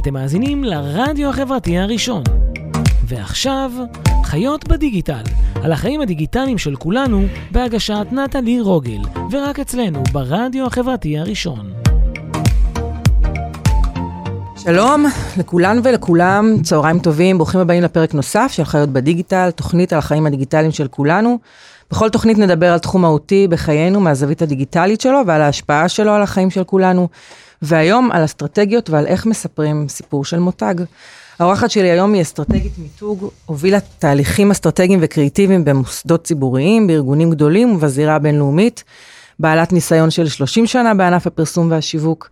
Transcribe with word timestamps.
אתם 0.00 0.14
מאזינים 0.14 0.64
לרדיו 0.64 1.28
החברתי 1.28 1.78
הראשון. 1.78 2.22
ועכשיו, 3.04 3.72
חיות 4.24 4.68
בדיגיטל, 4.68 5.22
על 5.62 5.72
החיים 5.72 6.00
הדיגיטליים 6.00 6.58
של 6.58 6.76
כולנו, 6.76 7.22
בהגשת 7.50 8.06
נטלי 8.12 8.60
רוגל, 8.60 9.00
ורק 9.30 9.60
אצלנו, 9.60 10.02
ברדיו 10.12 10.66
החברתי 10.66 11.18
הראשון. 11.18 11.72
שלום 14.56 15.06
לכולן 15.38 15.78
ולכולם, 15.84 16.56
צהריים 16.62 16.98
טובים, 16.98 17.38
ברוכים 17.38 17.60
הבאים 17.60 17.82
לפרק 17.82 18.14
נוסף 18.14 18.50
של 18.52 18.64
חיות 18.64 18.88
בדיגיטל, 18.88 19.50
תוכנית 19.50 19.92
על 19.92 19.98
החיים 19.98 20.26
הדיגיטליים 20.26 20.72
של 20.72 20.88
כולנו. 20.88 21.38
בכל 21.90 22.08
תוכנית 22.08 22.38
נדבר 22.38 22.72
על 22.72 22.78
תחום 22.78 23.02
מהותי 23.02 23.48
בחיינו 23.48 24.00
מהזווית 24.00 24.42
הדיגיטלית 24.42 25.00
שלו 25.00 25.20
ועל 25.26 25.42
ההשפעה 25.42 25.88
שלו 25.88 26.12
על 26.12 26.22
החיים 26.22 26.50
של 26.50 26.64
כולנו. 26.64 27.08
והיום 27.62 28.10
על 28.12 28.24
אסטרטגיות 28.24 28.90
ועל 28.90 29.06
איך 29.06 29.26
מספרים 29.26 29.88
סיפור 29.88 30.24
של 30.24 30.38
מותג. 30.38 30.74
האורחת 31.38 31.70
שלי 31.70 31.90
היום 31.90 32.12
היא 32.12 32.22
אסטרטגית 32.22 32.72
מיתוג, 32.78 33.30
הובילה 33.46 33.78
תהליכים 33.98 34.50
אסטרטגיים 34.50 34.98
וקריאיטיביים 35.02 35.64
במוסדות 35.64 36.24
ציבוריים, 36.24 36.86
בארגונים 36.86 37.30
גדולים 37.30 37.74
ובזירה 37.74 38.14
הבינלאומית, 38.14 38.84
בעלת 39.38 39.72
ניסיון 39.72 40.10
של 40.10 40.28
30 40.28 40.66
שנה 40.66 40.94
בענף 40.94 41.26
הפרסום 41.26 41.70
והשיווק. 41.70 42.30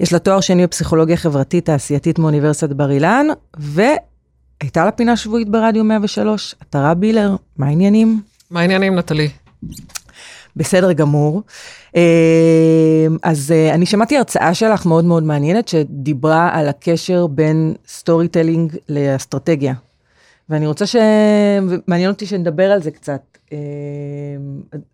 יש 0.00 0.12
לה 0.12 0.18
תואר 0.18 0.40
שני 0.40 0.66
בפסיכולוגיה 0.66 1.16
חברתית 1.16 1.64
תעשייתית 1.64 2.18
מאוניברסיטת 2.18 2.72
בר 2.72 2.90
אילן, 2.90 3.26
והייתה 3.56 4.84
לה 4.84 4.90
פינה 4.90 5.16
שבועית 5.16 5.48
ברדיו 5.48 5.84
103, 5.84 6.54
עטרה 6.60 6.94
בילר, 6.94 7.36
מה 7.56 7.66
העניינים? 7.66 8.20
מה 8.50 8.60
העניינים, 8.60 8.94
נטלי? 8.94 9.28
בסדר 10.56 10.92
גמור. 10.92 11.42
אז 13.22 13.54
אני 13.74 13.86
שמעתי 13.86 14.16
הרצאה 14.16 14.54
שלך 14.54 14.86
מאוד 14.86 15.04
מאוד 15.04 15.22
מעניינת, 15.22 15.68
שדיברה 15.68 16.50
על 16.52 16.68
הקשר 16.68 17.26
בין 17.26 17.74
storytelling 17.88 18.76
לאסטרטגיה. 18.88 19.74
ואני 20.48 20.66
רוצה 20.66 20.86
ש... 20.86 20.96
מעניין 21.86 22.10
אותי 22.10 22.26
שנדבר 22.26 22.70
על 22.70 22.82
זה 22.82 22.90
קצת. 22.90 23.20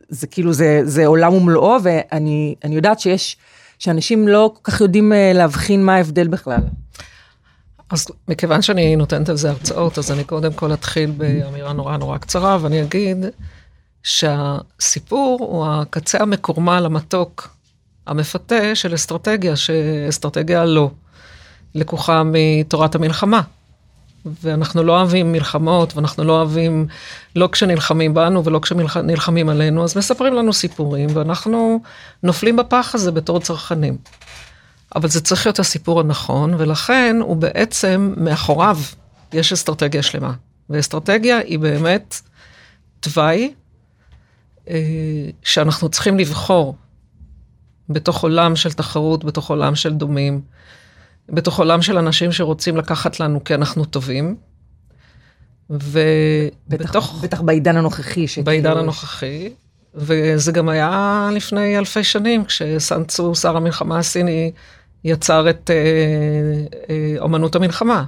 זה 0.09 0.27
כאילו, 0.27 0.53
זה, 0.53 0.81
זה 0.85 1.07
עולם 1.07 1.35
ומלואו, 1.35 1.77
ואני 1.83 2.55
יודעת 2.65 3.01
שיש, 3.01 3.37
שאנשים 3.79 4.29
לא 4.29 4.53
כל 4.55 4.71
כך 4.73 4.81
יודעים 4.81 5.13
להבחין 5.35 5.85
מה 5.85 5.95
ההבדל 5.95 6.29
בכלל. 6.29 6.61
אז 7.91 8.07
מכיוון 8.29 8.63
שאני 8.63 8.97
נותנת 8.97 9.29
על 9.29 9.37
זה 9.37 9.51
הרצאות, 9.51 9.99
אז 9.99 10.11
אני 10.11 10.25
קודם 10.25 10.53
כל 10.53 10.73
אתחיל 10.73 11.11
באמירה 11.11 11.73
נורא 11.73 11.97
נורא 11.97 12.19
קצרה, 12.19 12.59
ואני 12.61 12.83
אגיד 12.83 13.27
שהסיפור 14.03 15.39
הוא 15.41 15.67
הקצה 15.67 16.19
המקורמל, 16.21 16.87
המתוק, 16.87 17.49
המפתה 18.07 18.75
של 18.75 18.95
אסטרטגיה, 18.95 19.57
שאסטרטגיה 19.57 20.65
לא 20.65 20.91
לקוחה 21.75 22.23
מתורת 22.25 22.95
המלחמה. 22.95 23.41
ואנחנו 24.43 24.83
לא 24.83 24.99
אוהבים 24.99 25.33
מלחמות, 25.33 25.97
ואנחנו 25.97 26.25
לא 26.25 26.33
אוהבים, 26.33 26.87
לא 27.37 27.49
כשנלחמים 27.53 28.15
בנו 28.15 28.45
ולא 28.45 28.59
כשנלחמים 28.59 29.49
עלינו, 29.49 29.85
אז 29.85 29.97
מספרים 29.97 30.35
לנו 30.35 30.53
סיפורים, 30.53 31.09
ואנחנו 31.15 31.81
נופלים 32.23 32.57
בפח 32.57 32.91
הזה 32.95 33.13
בתור 33.13 33.41
צרכנים. 33.41 33.97
אבל 34.97 35.09
זה 35.09 35.21
צריך 35.21 35.47
להיות 35.47 35.59
הסיפור 35.59 36.01
הנכון, 36.01 36.55
ולכן 36.59 37.17
הוא 37.21 37.37
בעצם, 37.37 38.15
מאחוריו 38.17 38.79
יש 39.33 39.53
אסטרטגיה 39.53 40.03
שלמה. 40.03 40.33
ואסטרטגיה 40.71 41.39
היא 41.39 41.59
באמת 41.59 42.21
תוואי 43.01 43.53
שאנחנו 45.43 45.89
צריכים 45.89 46.19
לבחור 46.19 46.77
בתוך 47.89 48.23
עולם 48.23 48.57
של 48.57 48.73
תחרות, 48.73 49.25
בתוך 49.25 49.51
עולם 49.51 49.75
של 49.75 49.95
דומים, 49.95 50.41
בתוך 51.29 51.59
עולם 51.59 51.83
של 51.83 51.99
אנשים 51.99 52.33
שרוצים 52.33 52.77
לקחת 52.77 53.21
לנו 53.21 53.45
כי 53.45 53.55
אנחנו 53.55 53.85
טובים. 53.85 54.37
ובתוך... 55.71 57.21
בטח 57.23 57.41
בעידן 57.41 57.77
הנוכחי. 57.77 58.29
שכאילו... 58.29 58.45
בעידן 58.45 58.77
הנוכחי. 58.77 59.53
וזה 59.95 60.53
גם 60.53 60.69
היה 60.69 61.29
לפני 61.33 61.79
אלפי 61.79 62.05
שנים, 62.05 62.45
כשסנצו, 62.45 63.35
שר 63.35 63.57
המלחמה 63.57 63.99
הסיני, 63.99 64.53
יצר 65.05 65.51
את 65.51 65.71
אה, 65.71 65.77
אה, 66.91 67.15
אומנות 67.19 67.57
המלחמה. 67.57 68.05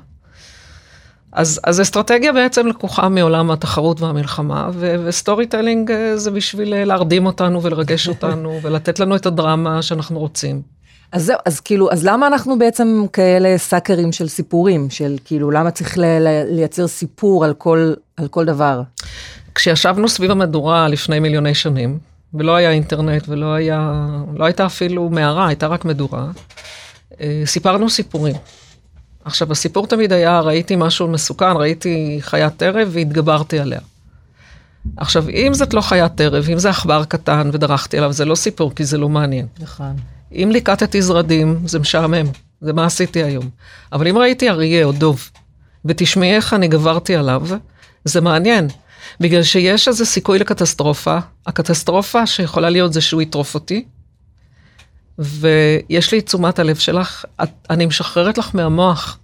אז, 1.34 1.60
אז 1.64 1.80
אסטרטגיה 1.80 2.32
בעצם 2.32 2.66
לקוחה 2.66 3.08
מעולם 3.08 3.50
התחרות 3.50 4.00
והמלחמה, 4.00 4.68
ו- 4.72 4.94
ו 5.04 5.46
storytelling 5.46 5.90
אה, 5.90 6.16
זה 6.16 6.30
בשביל 6.30 6.74
אה, 6.74 6.84
להרדים 6.84 7.26
אותנו 7.26 7.62
ולרגש 7.62 8.08
אותנו 8.08 8.58
ולתת 8.62 8.98
לנו 8.98 9.16
את 9.16 9.26
הדרמה 9.26 9.82
שאנחנו 9.82 10.18
רוצים. 10.18 10.62
אז 11.12 11.24
זהו, 11.24 11.38
אז 11.46 11.60
כאילו, 11.60 11.90
אז 11.92 12.04
למה 12.04 12.26
אנחנו 12.26 12.58
בעצם 12.58 13.04
כאלה 13.12 13.58
סאקרים 13.58 14.12
של 14.12 14.28
סיפורים, 14.28 14.90
של 14.90 15.16
כאילו, 15.24 15.50
למה 15.50 15.70
צריך 15.70 15.98
ל- 15.98 16.04
ל- 16.04 16.44
לייצר 16.48 16.86
סיפור 16.86 17.44
על 17.44 17.54
כל, 17.54 17.92
על 18.16 18.28
כל 18.28 18.44
דבר? 18.44 18.82
כשישבנו 19.54 20.08
סביב 20.08 20.30
המדורה 20.30 20.88
לפני 20.88 21.18
מיליוני 21.18 21.54
שנים, 21.54 21.98
ולא 22.34 22.54
היה 22.54 22.70
אינטרנט 22.70 23.28
ולא 23.28 23.52
היה, 23.54 24.06
לא 24.36 24.44
הייתה 24.44 24.66
אפילו 24.66 25.08
מערה, 25.08 25.46
הייתה 25.46 25.66
רק 25.66 25.84
מדורה, 25.84 26.26
אה, 27.20 27.42
סיפרנו 27.46 27.90
סיפורים. 27.90 28.34
עכשיו, 29.24 29.52
הסיפור 29.52 29.86
תמיד 29.86 30.12
היה, 30.12 30.40
ראיתי 30.40 30.76
משהו 30.76 31.08
מסוכן, 31.08 31.56
ראיתי 31.56 32.18
חיית 32.20 32.56
טרף 32.56 32.88
והתגברתי 32.90 33.58
עליה. 33.58 33.80
עכשיו, 34.96 35.28
אם 35.28 35.54
זאת 35.54 35.74
לא 35.74 35.80
חיית 35.80 36.14
טרף, 36.14 36.48
אם 36.48 36.58
זה 36.58 36.70
עכבר 36.70 37.04
קטן 37.04 37.50
ודרכתי 37.52 37.98
עליו, 37.98 38.12
זה 38.12 38.24
לא 38.24 38.34
סיפור, 38.34 38.74
כי 38.74 38.84
זה 38.84 38.98
לא 38.98 39.08
מעניין. 39.08 39.46
נכון. 39.60 39.96
אם 40.32 40.48
ליקטתי 40.52 41.02
זרדים, 41.02 41.58
זה 41.66 41.78
משעמם, 41.78 42.26
זה 42.60 42.72
מה 42.72 42.84
עשיתי 42.84 43.22
היום. 43.22 43.48
אבל 43.92 44.08
אם 44.08 44.18
ראיתי 44.18 44.50
אריה 44.50 44.84
או 44.84 44.92
דוב, 44.92 45.30
ותשמעי 45.84 46.36
איך 46.36 46.54
אני 46.54 46.68
גברתי 46.68 47.16
עליו, 47.16 47.42
זה 48.04 48.20
מעניין. 48.20 48.68
בגלל 49.20 49.42
שיש 49.42 49.88
איזה 49.88 50.04
סיכוי 50.04 50.38
לקטסטרופה, 50.38 51.18
הקטסטרופה 51.46 52.26
שיכולה 52.26 52.70
להיות 52.70 52.92
זה 52.92 53.00
שהוא 53.00 53.22
יטרוף 53.22 53.54
אותי, 53.54 53.84
ויש 55.18 56.12
לי 56.12 56.20
תשומת 56.20 56.58
הלב 56.58 56.76
שלך, 56.76 57.24
את, 57.42 57.48
אני 57.70 57.86
משחררת 57.86 58.38
לך 58.38 58.50
מהמוח 58.54 59.18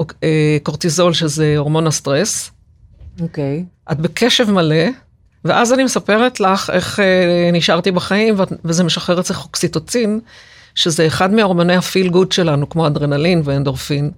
אה, 0.00 0.56
קורטיזול, 0.62 1.12
שזה 1.12 1.54
הורמון 1.56 1.86
הסטרס. 1.86 2.50
אוקיי. 3.20 3.64
Okay. 3.64 3.92
את 3.92 4.00
בקשב 4.00 4.50
מלא, 4.50 4.84
ואז 5.44 5.72
אני 5.72 5.84
מספרת 5.84 6.40
לך 6.40 6.70
איך 6.70 7.00
אה, 7.00 7.50
נשארתי 7.52 7.90
בחיים, 7.90 8.34
וזה 8.64 8.84
משחרר 8.84 9.20
אצלך 9.20 9.44
אוקסיטוצין, 9.44 10.20
שזה 10.74 11.06
אחד 11.06 11.32
מהורמוני 11.32 11.76
ה 11.76 11.82
feel 11.82 12.08
good 12.08 12.32
שלנו, 12.32 12.68
כמו 12.68 12.86
אדרנלין 12.86 13.42
ואנדורפין, 13.44 14.10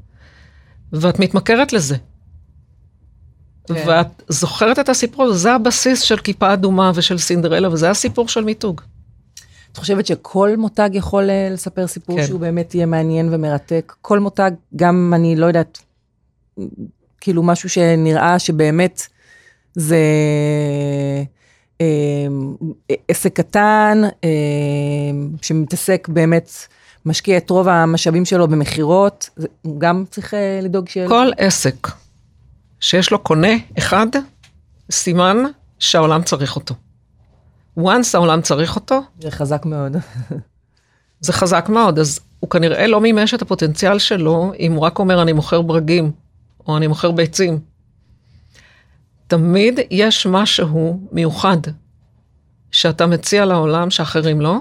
ואת 0.93 1.19
מתמכרת 1.19 1.72
לזה. 1.72 1.94
Okay. 1.94 3.75
כן. 3.75 3.88
ואת 3.88 4.22
זוכרת 4.28 4.78
את 4.78 4.88
הסיפור 4.88 5.32
זה 5.32 5.53
הבסיס 5.53 6.00
של 6.00 6.16
כיפה 6.16 6.53
אדומה 6.53 6.91
ושל 6.94 7.19
סינדרלה, 7.19 7.72
וזה 7.72 7.91
הסיפור 7.91 8.28
של 8.28 8.44
מיתוג. 8.44 8.81
את 9.76 9.81
חושבת 9.81 10.06
שכל 10.06 10.56
מותג 10.56 10.91
יכול 10.92 11.31
אה, 11.31 11.48
לספר 11.53 11.87
סיפור 11.87 12.16
כן. 12.16 12.26
שהוא 12.26 12.41
באמת 12.41 12.75
יהיה 12.75 12.87
מעניין 12.87 13.28
ומרתק? 13.34 13.94
כל 14.03 14.19
מותג, 14.19 14.50
גם 14.76 15.12
אני 15.16 15.37
לא 15.37 15.47
יודעת, 15.47 15.78
כאילו 17.20 17.42
משהו 17.42 17.69
שנראה 17.69 18.38
שבאמת 18.38 19.06
זה 19.75 19.98
אה, 21.81 21.87
עסק 23.09 23.32
קטן, 23.37 24.03
אה, 24.25 24.31
שמתעסק 25.42 26.08
באמת, 26.08 26.50
משקיע 27.06 27.37
את 27.37 27.50
רוב 27.50 27.69
המשאבים 27.69 28.25
שלו 28.25 28.48
במכירות, 28.48 29.31
הוא 29.62 29.81
גם 29.81 30.04
צריך 30.10 30.34
אה, 30.34 30.60
לדאוג 30.62 30.88
ש... 30.88 30.98
כל 30.98 31.31
עסק 31.38 31.88
שיש 32.81 33.10
לו 33.10 33.19
קונה 33.19 33.53
אחד, 33.78 34.06
סימן 34.91 35.37
שהעולם 35.78 36.22
צריך 36.22 36.56
אותו. 36.56 36.75
Once 37.78 38.09
העולם 38.14 38.42
צריך 38.42 38.76
אותו. 38.76 39.03
זה 39.20 39.31
חזק 39.31 39.64
מאוד. 39.64 39.97
זה 41.20 41.32
חזק 41.32 41.69
מאוד, 41.69 41.98
אז 41.98 42.20
הוא 42.41 42.50
כנראה 42.50 42.87
לא 42.87 43.00
מימש 43.00 43.34
את 43.34 43.42
הפוטנציאל 43.42 43.99
שלו 43.99 44.52
אם 44.58 44.73
הוא 44.73 44.82
רק 44.82 44.99
אומר 44.99 45.23
אני 45.23 45.32
מוכר 45.32 45.62
ברגים, 45.62 46.12
או 46.67 46.76
אני 46.76 46.87
מוכר 46.87 47.11
ביצים. 47.11 47.58
תמיד 49.26 49.81
יש 49.90 50.26
משהו 50.26 51.00
מיוחד 51.12 51.56
שאתה 52.70 53.06
מציע 53.06 53.44
לעולם 53.44 53.90
שאחרים 53.90 54.40
לא, 54.40 54.58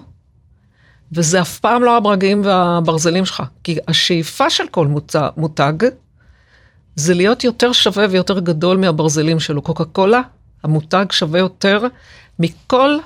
וזה 1.11 1.41
אף 1.41 1.59
פעם 1.59 1.83
לא 1.83 1.97
הברגים 1.97 2.41
והברזלים 2.45 3.25
שלך. 3.25 3.44
כי 3.63 3.77
השאיפה 3.88 4.50
של 4.50 4.68
כל 4.68 4.88
מותג, 4.88 5.29
מותג 5.38 5.73
זה 6.95 7.13
להיות 7.13 7.44
יותר 7.44 7.71
שווה 7.71 8.06
ויותר 8.09 8.39
גדול 8.39 8.77
מהברזלים 8.77 9.39
שלו. 9.39 9.61
קוקה 9.61 9.85
קולה, 9.85 10.21
המותג 10.63 11.06
שווה 11.11 11.39
יותר 11.39 11.88
מכל 12.39 12.97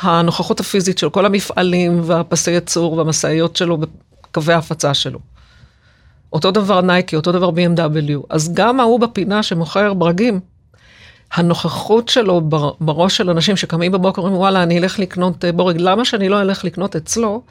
הנוכחות 0.00 0.60
הפיזית 0.60 0.98
של 0.98 1.10
כל 1.10 1.26
המפעלים 1.26 2.00
והפסי 2.04 2.50
ייצור 2.50 2.92
והמשאיות 2.92 3.56
שלו 3.56 3.78
בקווי 3.78 4.54
ההפצה 4.54 4.94
שלו. 4.94 5.18
אותו 6.32 6.50
דבר 6.50 6.80
נייקי, 6.80 7.16
אותו 7.16 7.32
דבר 7.32 7.50
BMW. 7.50 8.26
אז 8.30 8.54
גם 8.54 8.80
ההוא 8.80 9.00
בפינה 9.00 9.42
שמוכר 9.42 9.94
ברגים, 9.94 10.40
הנוכחות 11.32 12.08
שלו 12.08 12.40
בראש 12.80 13.16
של 13.16 13.30
אנשים 13.30 13.56
שקמים 13.56 13.92
בבוקר 13.92 14.22
אומרים 14.22 14.38
וואלה 14.38 14.62
אני 14.62 14.78
אלך 14.78 14.98
לקנות 14.98 15.44
אה, 15.44 15.52
בורג, 15.52 15.76
למה 15.78 16.04
שאני 16.04 16.28
לא 16.28 16.40
אלך 16.40 16.64
לקנות 16.64 16.96
אצלו? 16.96 17.42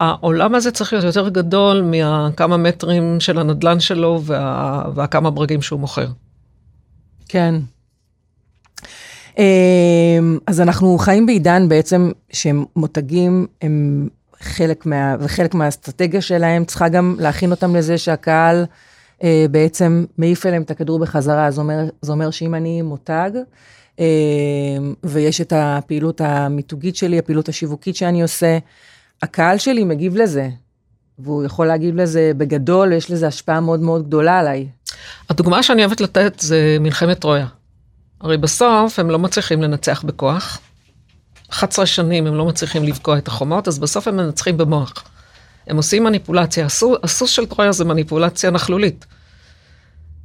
העולם 0.00 0.54
הזה 0.54 0.70
צריך 0.70 0.92
להיות 0.92 1.04
יותר 1.04 1.28
גדול 1.28 1.82
מהכמה 1.82 2.56
מטרים 2.56 3.20
של 3.20 3.38
הנדלן 3.38 3.80
שלו 3.80 4.20
וה, 4.22 4.84
והכמה 4.94 5.30
ברגים 5.30 5.62
שהוא 5.62 5.80
מוכר. 5.80 6.06
כן. 7.28 7.54
אמ, 9.38 10.38
אז 10.46 10.60
אנחנו 10.60 10.98
חיים 10.98 11.26
בעידן 11.26 11.68
בעצם 11.68 12.10
שמותגים 12.32 13.46
הם 13.62 14.08
חלק 14.40 14.86
מה... 14.86 15.16
וחלק 15.20 15.54
מהאסטרטגיה 15.54 16.20
שלהם 16.20 16.64
צריכה 16.64 16.88
גם 16.88 17.16
להכין 17.18 17.50
אותם 17.50 17.76
לזה 17.76 17.98
שהקהל 17.98 18.64
אה, 19.22 19.46
בעצם 19.50 20.04
מעיף 20.18 20.46
אליהם 20.46 20.62
את 20.62 20.70
הכדור 20.70 20.98
בחזרה. 20.98 21.50
זה 21.50 21.60
אומר, 21.60 21.78
זה 22.02 22.12
אומר 22.12 22.30
שאם 22.30 22.54
אני 22.54 22.82
מותג, 22.82 23.30
אה, 24.00 24.04
ויש 25.04 25.40
את 25.40 25.52
הפעילות 25.56 26.20
המיתוגית 26.20 26.96
שלי, 26.96 27.18
הפעילות 27.18 27.48
השיווקית 27.48 27.96
שאני 27.96 28.22
עושה, 28.22 28.58
הקהל 29.22 29.58
שלי 29.58 29.84
מגיב 29.84 30.16
לזה, 30.16 30.48
והוא 31.18 31.44
יכול 31.44 31.66
להגיב 31.66 31.96
לזה 31.96 32.32
בגדול, 32.36 32.92
יש 32.92 33.10
לזה 33.10 33.26
השפעה 33.26 33.60
מאוד 33.60 33.80
מאוד 33.80 34.06
גדולה 34.06 34.38
עליי. 34.38 34.66
הדוגמה 35.30 35.62
שאני 35.62 35.84
אוהבת 35.84 36.00
לתת 36.00 36.40
זה 36.40 36.76
מלחמת 36.80 37.18
טרויה. 37.18 37.46
הרי 38.22 38.36
בסוף 38.36 38.98
הם 38.98 39.10
לא 39.10 39.18
מצליחים 39.18 39.62
לנצח 39.62 40.02
בכוח. 40.02 40.58
11 41.50 41.86
שנים 41.86 42.26
הם 42.26 42.34
לא 42.34 42.44
מצליחים 42.44 42.84
לבקוע 42.84 43.18
את 43.18 43.28
החומות, 43.28 43.68
אז 43.68 43.78
בסוף 43.78 44.08
הם 44.08 44.16
מנצחים 44.16 44.56
במוח. 44.56 44.92
הם 45.66 45.76
עושים 45.76 46.04
מניפולציה. 46.04 46.66
הסוס 47.02 47.30
של 47.30 47.46
טרויה 47.46 47.72
זה 47.72 47.84
מניפולציה 47.84 48.50
נכלולית. 48.50 49.06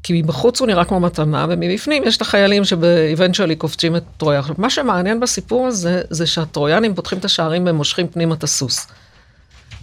כי 0.03 0.21
מבחוץ 0.21 0.59
הוא 0.59 0.67
נראה 0.67 0.85
כמו 0.85 0.99
מתנה, 0.99 1.45
ומבפנים 1.49 2.03
יש 2.03 2.17
את 2.17 2.21
החיילים 2.21 2.65
שבאבנטואלי 2.65 3.55
קופצים 3.55 3.95
את 3.95 4.03
טרויה. 4.17 4.39
עכשיו, 4.39 4.55
מה 4.57 4.69
שמעניין 4.69 5.19
בסיפור 5.19 5.67
הזה, 5.67 6.01
זה 6.09 6.27
שהטרויאנים 6.27 6.95
פותחים 6.95 7.19
את 7.19 7.25
השערים 7.25 7.65
והם 7.65 7.75
מושכים 7.75 8.07
פנימה 8.07 8.35
את 8.35 8.43
הסוס. 8.43 8.87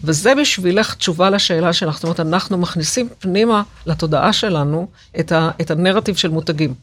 וזה 0.05 0.35
בשבילך 0.35 0.95
תשובה 0.95 1.31
לשאלה 1.31 1.73
שלך, 1.73 1.95
זאת 1.95 2.05
אומרת, 2.05 2.21
אנחנו 2.21 2.59
מכניסים 2.59 3.09
פנימה 3.19 3.63
לתודעה 3.87 4.33
שלנו 4.33 4.89
את, 5.21 5.33
ה, 5.33 5.51
את 5.61 5.71
הנרטיב 5.71 6.17
של 6.17 6.31
מותגים. 6.31 6.75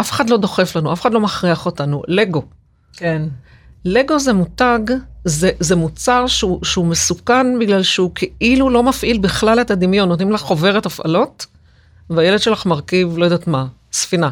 אף 0.00 0.10
אחד 0.10 0.30
לא 0.30 0.36
דוחף 0.36 0.76
לנו, 0.76 0.92
אף 0.92 1.00
אחד 1.00 1.12
לא 1.12 1.20
מכריח 1.20 1.66
אותנו. 1.66 2.02
לגו. 2.08 2.42
כן. 2.92 3.22
לגו 3.84 4.18
זה 4.18 4.32
מותג, 4.32 4.78
זה, 5.24 5.50
זה 5.60 5.76
מוצר 5.76 6.26
שהוא, 6.26 6.64
שהוא 6.64 6.86
מסוכן 6.86 7.58
בגלל 7.58 7.82
שהוא 7.82 8.10
כאילו 8.14 8.70
לא 8.70 8.82
מפעיל 8.82 9.18
בכלל 9.18 9.60
את 9.60 9.70
הדמיון. 9.70 10.08
נותנים 10.08 10.32
לך 10.32 10.40
חוברת 10.40 10.86
הפעלות, 10.86 11.46
והילד 12.10 12.38
שלך 12.38 12.66
מרכיב, 12.66 13.18
לא 13.18 13.24
יודעת 13.24 13.46
מה, 13.46 13.66
ספינה. 13.92 14.30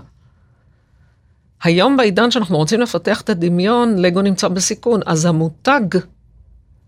היום 1.63 1.97
בעידן 1.97 2.31
שאנחנו 2.31 2.57
רוצים 2.57 2.81
לפתח 2.81 3.21
את 3.21 3.31
הדמיון, 3.31 3.99
לגו 3.99 4.23
נמצא 4.23 4.49
בסיכון, 4.49 5.01
אז 5.07 5.25
המותג... 5.25 5.99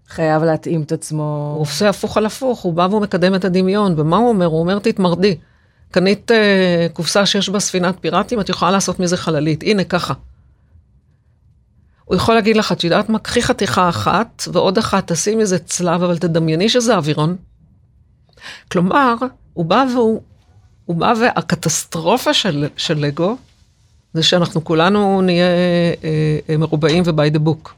חייב 0.09 0.43
להתאים 0.43 0.83
את 0.83 0.93
עצמו. 0.93 1.53
הוא 1.55 1.63
עושה 1.63 1.89
הפוך 1.89 2.17
על 2.17 2.27
הפוך, 2.27 2.61
הוא 2.61 2.73
בא 2.73 2.87
והוא 2.91 3.03
מקדם 3.03 3.35
את 3.35 3.45
הדמיון, 3.45 3.95
ומה 3.97 4.17
הוא 4.17 4.29
אומר? 4.29 4.47
הוא 4.47 4.61
אומר, 4.61 4.79
תתמרדי. 4.79 5.37
קנית 5.91 6.31
uh, 6.31 6.35
קופסה 6.93 7.27
שיש 7.27 7.49
בה 7.49 7.61
ספינת 7.61 7.97
פיראטים, 8.01 8.41
את 8.41 8.49
יכולה 8.49 8.71
לעשות 8.71 9.01
מזה 9.01 9.17
חללית, 9.17 9.63
הנה 9.63 9.85
ככה. 9.85 10.15
הוא 12.05 12.17
יכול 12.17 12.35
להגיד 12.35 12.57
לך, 12.57 12.73
את 12.73 12.85
יודעת 12.85 13.09
מה, 13.09 13.19
קחי 13.19 13.43
חתיכה 13.43 13.89
אחת 13.89 14.43
ועוד 14.53 14.79
אחת, 14.79 15.13
תשים 15.13 15.41
איזה 15.41 15.59
צלב, 15.59 16.03
אבל 16.03 16.19
תדמייני 16.19 16.69
שזה 16.69 16.97
אווירון. 16.97 17.37
כלומר, 18.73 19.15
הוא 19.53 19.65
בא 19.65 19.85
והוא, 19.95 20.23
הוא 20.87 20.97
בא 20.97 21.15
והקטסטרופה 21.21 22.35
של, 22.35 22.67
של 22.77 22.99
לגו, 22.99 23.37
זה 24.15 24.23
שאנחנו 24.23 24.65
כולנו 24.65 25.23
נהיה 25.23 25.47
אה, 25.47 26.39
אה, 26.49 26.57
מרובעים 26.57 27.03
ו-by 27.07 27.37
the 27.37 27.39
book. 27.49 27.71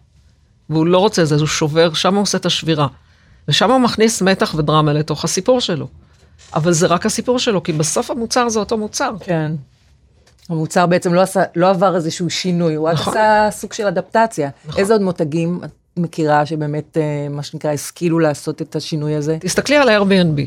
והוא 0.70 0.86
לא 0.86 0.98
רוצה 0.98 1.22
את 1.22 1.26
זה, 1.26 1.34
אז 1.34 1.40
הוא 1.40 1.48
שובר, 1.48 1.94
שם 1.94 2.14
הוא 2.14 2.22
עושה 2.22 2.38
את 2.38 2.46
השבירה. 2.46 2.86
ושם 3.48 3.70
הוא 3.70 3.80
מכניס 3.80 4.22
מתח 4.22 4.54
ודרמה 4.54 4.92
לתוך 4.92 5.24
הסיפור 5.24 5.60
שלו. 5.60 5.88
אבל 6.54 6.72
זה 6.72 6.86
רק 6.86 7.06
הסיפור 7.06 7.38
שלו, 7.38 7.62
כי 7.62 7.72
בסוף 7.72 8.10
המוצר 8.10 8.48
זה 8.48 8.58
אותו 8.58 8.78
מוצר. 8.78 9.12
כן. 9.20 9.52
המוצר 10.48 10.86
בעצם 10.86 11.14
לא, 11.14 11.20
עשה, 11.20 11.42
לא 11.56 11.70
עבר 11.70 11.96
איזשהו 11.96 12.30
שינוי, 12.30 12.74
הוא 12.74 12.90
נכון. 12.90 13.12
עשה 13.12 13.48
סוג 13.50 13.72
של 13.72 13.86
אדפטציה. 13.86 14.50
נכון. 14.66 14.80
איזה 14.80 14.92
עוד 14.92 15.02
מותגים 15.02 15.60
את 15.64 15.70
מכירה 15.96 16.46
שבאמת, 16.46 16.96
אה, 16.96 17.28
מה 17.30 17.42
שנקרא, 17.42 17.70
השכילו 17.70 18.18
לעשות 18.18 18.62
את 18.62 18.76
השינוי 18.76 19.14
הזה? 19.14 19.36
תסתכלי 19.40 19.76
על 19.76 19.88
Airbnb. 19.88 20.40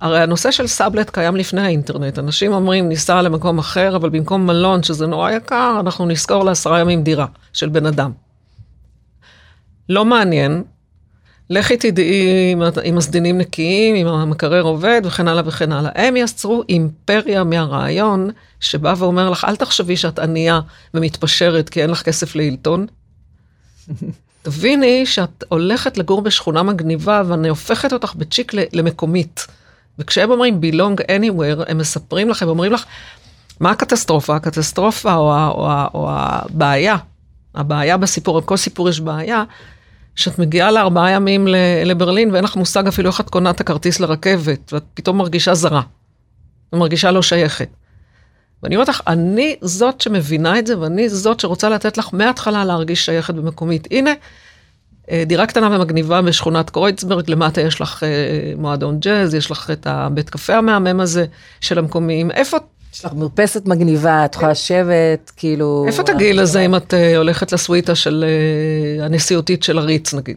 הרי 0.00 0.20
הנושא 0.20 0.50
של 0.50 0.66
סאבלט 0.66 1.10
קיים 1.10 1.36
לפני 1.36 1.60
האינטרנט. 1.60 2.18
אנשים 2.18 2.52
אומרים, 2.52 2.88
ניסע 2.88 3.22
למקום 3.22 3.58
אחר, 3.58 3.96
אבל 3.96 4.08
במקום 4.08 4.46
מלון, 4.46 4.82
שזה 4.82 5.06
נורא 5.06 5.30
יקר, 5.30 5.76
אנחנו 5.80 6.06
נשכור 6.06 6.44
לעשרה 6.44 6.80
ימים 6.80 7.02
דירה 7.02 7.26
של 7.52 7.68
בן 7.68 7.86
אדם. 7.86 8.12
לא 9.88 10.04
מעניין, 10.04 10.64
לכי 11.50 11.76
תדעי 11.76 12.54
עם 12.84 12.98
הסדינים 12.98 13.38
נקיים, 13.38 13.94
עם 13.94 14.06
המקרר 14.06 14.62
עובד 14.62 15.02
וכן 15.04 15.28
הלאה 15.28 15.42
וכן 15.46 15.72
הלאה. 15.72 15.90
הם 15.94 16.16
יצרו 16.16 16.62
אימפריה 16.68 17.44
מהרעיון 17.44 18.30
שבא 18.60 18.94
ואומר 18.98 19.30
לך, 19.30 19.44
אל 19.44 19.56
תחשבי 19.56 19.96
שאת 19.96 20.18
ענייה 20.18 20.60
ומתפשרת 20.94 21.68
כי 21.68 21.82
אין 21.82 21.90
לך 21.90 22.02
כסף 22.02 22.36
להילטון. 22.36 22.86
תביני 24.42 25.06
שאת 25.06 25.44
הולכת 25.48 25.98
לגור 25.98 26.22
בשכונה 26.22 26.62
מגניבה 26.62 27.22
ואני 27.26 27.48
הופכת 27.48 27.92
אותך 27.92 28.14
בצ'יק 28.14 28.52
למקומית. 28.72 29.46
וכשהם 29.98 30.30
אומרים 30.30 30.60
belong 30.62 31.02
anywhere, 31.02 31.70
הם 31.70 31.78
מספרים 31.78 32.28
לך, 32.28 32.42
הם 32.42 32.48
אומרים 32.48 32.72
לך, 32.72 32.84
מה 33.60 33.70
הקטסטרופה? 33.70 34.36
הקטסטרופה 34.36 35.14
או, 35.14 35.32
או, 35.32 35.48
או, 35.54 35.90
או 35.94 36.06
הבעיה, 36.10 36.96
הבעיה 37.54 37.96
בסיפור, 37.96 38.40
בכל 38.40 38.56
סיפור 38.56 38.88
יש 38.88 39.00
בעיה, 39.00 39.44
שאת 40.18 40.38
מגיעה 40.38 40.70
לארבעה 40.70 41.10
ימים 41.10 41.46
לברלין 41.84 42.30
ואין 42.30 42.44
לך 42.44 42.56
מושג 42.56 42.86
אפילו 42.86 43.10
איך 43.10 43.20
את 43.20 43.30
קונה 43.30 43.50
את 43.50 43.60
הכרטיס 43.60 44.00
לרכבת, 44.00 44.72
ואת 44.72 44.84
פתאום 44.94 45.18
מרגישה 45.18 45.54
זרה, 45.54 45.82
ומרגישה 46.72 47.10
לא 47.10 47.22
שייכת. 47.22 47.68
ואני 48.62 48.76
אומרת 48.76 48.88
לך, 48.88 49.00
אני 49.06 49.56
זאת 49.60 50.00
שמבינה 50.00 50.58
את 50.58 50.66
זה, 50.66 50.78
ואני 50.78 51.08
זאת 51.08 51.40
שרוצה 51.40 51.68
לתת 51.68 51.98
לך 51.98 52.08
מההתחלה 52.12 52.64
להרגיש 52.64 53.06
שייכת 53.06 53.34
במקומית. 53.34 53.88
הנה, 53.90 54.10
אה, 55.10 55.22
דירה 55.26 55.46
קטנה 55.46 55.66
ומגניבה 55.76 56.22
בשכונת 56.22 56.70
קרויצברג, 56.70 57.30
למטה 57.30 57.60
יש 57.60 57.80
לך 57.80 58.02
אה, 58.02 58.08
מועדון 58.56 59.00
ג'אז, 59.00 59.34
יש 59.34 59.50
לך 59.50 59.70
את 59.70 59.86
הבית 59.86 60.30
קפה 60.30 60.54
המהמם 60.54 61.00
הזה 61.00 61.26
של 61.60 61.78
המקומיים. 61.78 62.30
איפה 62.30 62.56
יש 62.94 63.04
לך 63.04 63.12
מרפסת 63.12 63.66
מגניבה, 63.66 64.24
את 64.24 64.34
יכולה 64.34 64.50
לשבת, 64.50 65.32
כאילו... 65.36 65.84
איפה 65.86 66.02
תגיעי 66.02 66.32
לזה 66.32 66.60
אם 66.60 66.76
את 66.76 66.94
uh, 66.94 67.16
הולכת 67.16 67.52
לסוויטה 67.52 67.94
של 67.94 68.24
uh, 69.00 69.04
הנשיאותית 69.04 69.62
של 69.62 69.78
הריץ, 69.78 70.14
נגיד? 70.14 70.36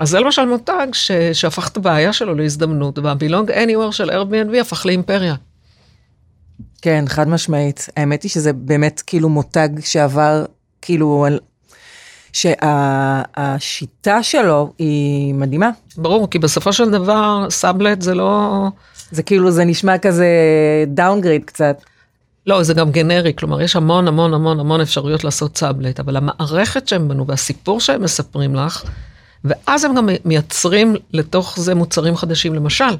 אז 0.00 0.08
זה 0.08 0.20
למשל 0.20 0.44
מותג 0.44 0.86
ש... 0.92 1.10
שהפך 1.32 1.68
את 1.68 1.76
הבעיה 1.76 2.12
שלו 2.12 2.34
להזדמנות, 2.34 2.98
וה-Belong 2.98 3.50
Anywhere 3.50 3.92
של 3.92 4.10
Airbnb 4.10 4.60
הפך 4.60 4.86
לאימפריה. 4.86 5.34
כן, 6.82 7.04
חד 7.08 7.28
משמעית. 7.28 7.88
האמת 7.96 8.22
היא 8.22 8.30
שזה 8.30 8.52
באמת 8.52 9.02
כאילו 9.06 9.28
מותג 9.28 9.68
שעבר, 9.80 10.44
כאילו, 10.82 11.26
שהשיטה 12.32 14.22
שה... 14.22 14.30
שלו 14.42 14.72
היא 14.78 15.34
מדהימה. 15.34 15.70
ברור, 15.96 16.30
כי 16.30 16.38
בסופו 16.38 16.72
של 16.72 16.90
דבר 16.90 17.46
סאבלט 17.50 18.02
זה 18.02 18.14
לא... 18.14 18.68
זה 19.10 19.22
כאילו, 19.22 19.50
זה 19.50 19.64
נשמע 19.64 19.98
כזה 19.98 20.26
דאונגריד 20.86 21.44
קצת. 21.44 21.82
לא, 22.46 22.62
זה 22.62 22.74
גם 22.74 22.90
גנרי, 22.90 23.32
כלומר, 23.36 23.60
יש 23.60 23.76
המון 23.76 24.08
המון 24.08 24.34
המון 24.34 24.60
המון 24.60 24.80
אפשרויות 24.80 25.24
לעשות 25.24 25.58
סאבלט, 25.58 26.00
אבל 26.00 26.16
המערכת 26.16 26.88
שהם 26.88 27.08
בנו 27.08 27.26
והסיפור 27.26 27.80
שהם 27.80 28.02
מספרים 28.02 28.54
לך, 28.54 28.84
ואז 29.44 29.84
הם 29.84 29.94
גם 29.94 30.08
מייצרים 30.24 30.96
לתוך 31.12 31.60
זה 31.60 31.74
מוצרים 31.74 32.16
חדשים. 32.16 32.54
למשל, 32.54 32.96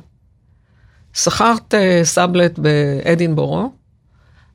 שכרת 1.14 1.74
סאבלט 2.02 2.58
באדינבורו, 2.58 3.72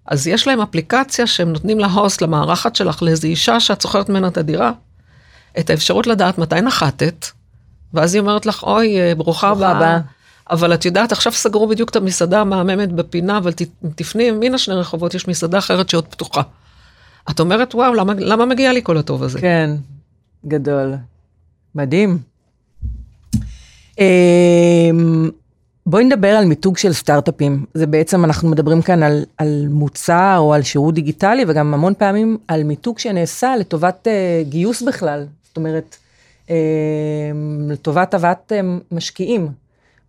אז 0.06 0.27
יש 0.27 0.48
להם 0.48 0.62
אפליקציה 0.62 1.27
שהם 1.27 1.53
נותנים 1.53 1.79
להוסט, 1.79 2.22
למארחת 2.22 2.75
שלך, 2.75 3.03
לאיזו 3.03 3.27
אישה 3.27 3.60
שאת 3.60 3.82
זוכרת 3.82 4.10
ממנה 4.10 4.27
את 4.27 4.38
הדירה, 4.38 4.72
את 5.60 5.70
האפשרות 5.70 6.08
לדעת 6.08 6.38
מתי 6.38 6.62
נחתת, 6.62 7.25
ואז 7.94 8.13
היא 8.13 8.22
אומרת 8.22 8.46
לך, 8.46 8.63
אוי, 8.63 9.00
אה, 9.00 9.15
ברוכה 9.15 9.50
הבאה. 9.50 10.00
אבל 10.50 10.74
את 10.74 10.86
יודעת, 10.86 11.12
עכשיו 11.12 11.34
סגרו 11.34 11.68
בדיוק 11.68 11.89
את 11.89 11.96
המסעדה 11.96 12.41
המהממת 12.41 12.91
בפינה, 12.91 13.38
אבל 13.38 13.51
תפני 13.96 14.24
ימינה 14.24 14.58
שני 14.58 14.75
רחובות, 14.75 15.13
יש 15.13 15.27
מסעדה 15.27 15.58
אחרת 15.58 15.89
שעוד 15.89 16.08
פתוחה. 16.08 16.41
את 17.29 17.39
אומרת, 17.39 17.75
וואו, 17.75 17.94
למה, 17.94 18.13
למה 18.18 18.46
מגיע 18.46 18.74
לי 18.74 18.82
כל 18.84 18.98
הטוב 18.98 19.24
הזה? 19.24 19.39
כן, 19.39 19.72
גדול. 20.46 20.94
מדהים. 21.75 22.18
אמ, 24.00 25.29
בואי 25.86 26.03
נדבר 26.03 26.27
על 26.27 26.46
מיתוג 26.46 26.77
של 26.77 26.94
סטארט-אפים. 26.94 27.65
זה 27.74 27.88
בעצם, 27.88 28.25
אנחנו 28.25 28.50
מדברים 28.50 28.82
כאן 28.82 29.03
על, 29.03 29.25
על 29.38 29.65
מוצר 29.70 30.36
או 30.38 30.53
על 30.53 30.62
שירות 30.62 30.94
דיגיטלי, 30.94 31.46
וגם 31.48 31.74
המון 31.74 31.94
פעמים 31.98 32.38
על 32.48 32.63
מיתוג 32.63 33.00
שנעשה 33.00 33.56
לטובת 33.56 34.08
uh, 34.08 34.50
גיוס 34.50 34.82
בכלל. 34.82 35.25
זאת 35.48 35.58
אומרת, 35.58 35.98
uh, 36.48 36.51
לטובת 37.70 38.13
הבאת 38.13 38.51
uh, 38.51 38.96
משקיעים. 38.96 39.48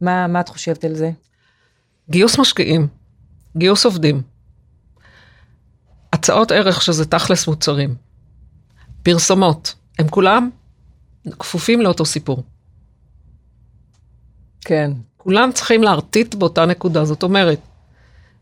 מה, 0.01 0.27
מה 0.27 0.41
את 0.41 0.49
חושבת 0.49 0.85
על 0.85 0.95
זה? 0.95 1.11
גיוס 2.11 2.39
משקיעים, 2.39 2.89
גיוס 3.57 3.85
עובדים, 3.85 4.23
הצעות 6.13 6.51
ערך 6.53 6.83
שזה 6.83 7.05
תכלס 7.07 7.49
מוצרים, 7.49 7.95
פרסומות, 9.03 9.75
הם 9.99 10.09
כולם 10.09 10.51
כפופים 11.39 11.81
לאותו 11.81 12.05
סיפור. 12.05 12.43
כן. 14.61 14.91
כולם 15.17 15.51
צריכים 15.55 15.83
להרטיט 15.83 16.35
באותה 16.35 16.67
נקודה, 16.67 17.05
זאת 17.05 17.23
אומרת, 17.23 17.59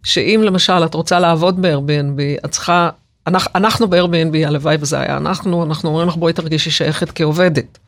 שאם 0.03 0.41
למשל 0.45 0.85
את 0.85 0.95
רוצה 0.95 1.21
לעבוד 1.21 1.63
ב-Airbnb, 1.63 2.45
את 2.45 2.51
צריכה, 2.51 2.91
אנחנו, 3.27 3.51
אנחנו 3.55 3.89
ב-Airbnb, 3.89 4.47
הלוואי 4.47 4.77
וזה 4.81 5.01
היה 5.01 5.17
אנחנו, 5.17 5.65
אנחנו 5.65 5.89
אומרים 5.89 6.09
לך 6.09 6.17
בואי 6.17 6.33
תרגישי 6.33 6.71
שייכת 6.71 7.11
כעובדת. 7.15 7.79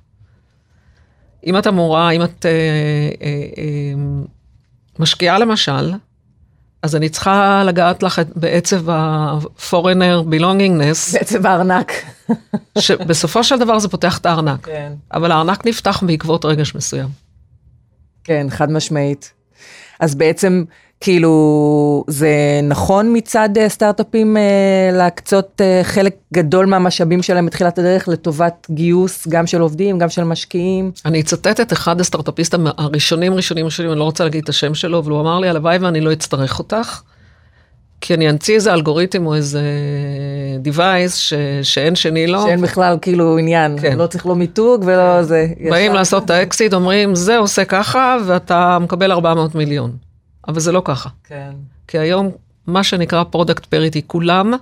אם 1.46 1.58
את 1.58 1.66
אמורה, 1.66 2.10
אם 2.10 2.22
את 2.22 2.46
אה, 2.46 2.50
אה, 3.22 3.28
אה, 3.58 4.02
משקיעה 4.98 5.38
למשל, 5.38 5.92
אז 6.82 6.96
אני 6.96 7.08
צריכה 7.08 7.62
לגעת 7.66 8.02
לך 8.02 8.20
בעצב 8.36 8.90
ה-foreigner 8.90 10.24
belongingness. 10.30 11.12
בעצב 11.12 11.46
הארנק. 11.46 11.92
שבסופו 12.78 13.44
של 13.44 13.58
דבר 13.58 13.78
זה 13.78 13.88
פותח 13.88 14.18
את 14.18 14.26
הארנק. 14.26 14.66
כן. 14.66 14.92
אבל 15.12 15.32
הארנק 15.32 15.66
נפתח 15.66 16.02
בעקבות 16.06 16.44
רגש 16.44 16.74
מסוים. 16.74 17.08
כן, 18.24 18.46
חד 18.50 18.72
משמעית. 18.72 19.32
אז 20.00 20.14
בעצם, 20.14 20.64
כאילו, 21.00 22.04
זה 22.06 22.60
נכון 22.62 23.16
מצד 23.16 23.48
אה, 23.56 23.68
סטארט-אפים 23.68 24.36
אה, 24.36 24.42
להקצות 24.92 25.60
אה, 25.60 25.80
חלק 25.84 26.16
גדול 26.34 26.66
מהמשאבים 26.66 27.22
שלהם 27.22 27.46
בתחילת 27.46 27.78
הדרך 27.78 28.08
לטובת 28.08 28.66
גיוס, 28.70 29.28
גם 29.28 29.46
של 29.46 29.60
עובדים, 29.60 29.98
גם 29.98 30.08
של 30.08 30.24
משקיעים? 30.24 30.90
אני 31.04 31.20
אצטט 31.20 31.60
את 31.60 31.72
אחד 31.72 32.00
הסטארט-אפיסטים 32.00 32.66
הראשונים, 32.78 33.34
ראשונים, 33.34 33.64
ראשונים, 33.64 33.92
אני 33.92 33.98
לא 33.98 34.04
רוצה 34.04 34.24
להגיד 34.24 34.42
את 34.42 34.48
השם 34.48 34.74
שלו, 34.74 34.98
אבל 34.98 35.10
הוא 35.10 35.20
אמר 35.20 35.38
לי, 35.38 35.48
הלוואי 35.48 35.78
ואני 35.78 36.00
לא 36.00 36.12
אצטרך 36.12 36.58
אותך. 36.58 37.00
כי 38.00 38.14
אני 38.14 38.30
אמציא 38.30 38.54
איזה 38.54 38.72
אלגוריתם 38.72 39.26
או 39.26 39.34
איזה 39.34 39.62
device 40.64 41.14
ש, 41.14 41.34
שאין 41.62 41.94
שני 41.94 42.26
לו. 42.26 42.42
שאין 42.42 42.60
בכלל 42.60 42.98
כאילו 43.02 43.38
עניין, 43.38 43.76
כן. 43.80 43.98
לא 43.98 44.06
צריך 44.06 44.26
לו 44.26 44.34
מיתוג 44.34 44.82
ולא 44.86 45.22
זה. 45.22 45.46
באים 45.70 45.90
ישר. 45.90 45.94
לעשות 45.94 46.24
את 46.24 46.30
האקסיט, 46.30 46.74
אומרים 46.74 47.14
זה 47.14 47.38
עושה 47.38 47.64
ככה 47.64 48.16
ואתה 48.26 48.78
מקבל 48.80 49.12
400 49.12 49.54
מיליון. 49.54 50.09
אבל 50.48 50.60
זה 50.60 50.72
לא 50.72 50.82
ככה. 50.84 51.08
כן. 51.24 51.52
כי 51.88 51.98
היום 51.98 52.30
מה 52.66 52.84
שנקרא 52.84 53.24
product 53.24 53.66
parity, 53.66 54.02
כולם 54.06 54.52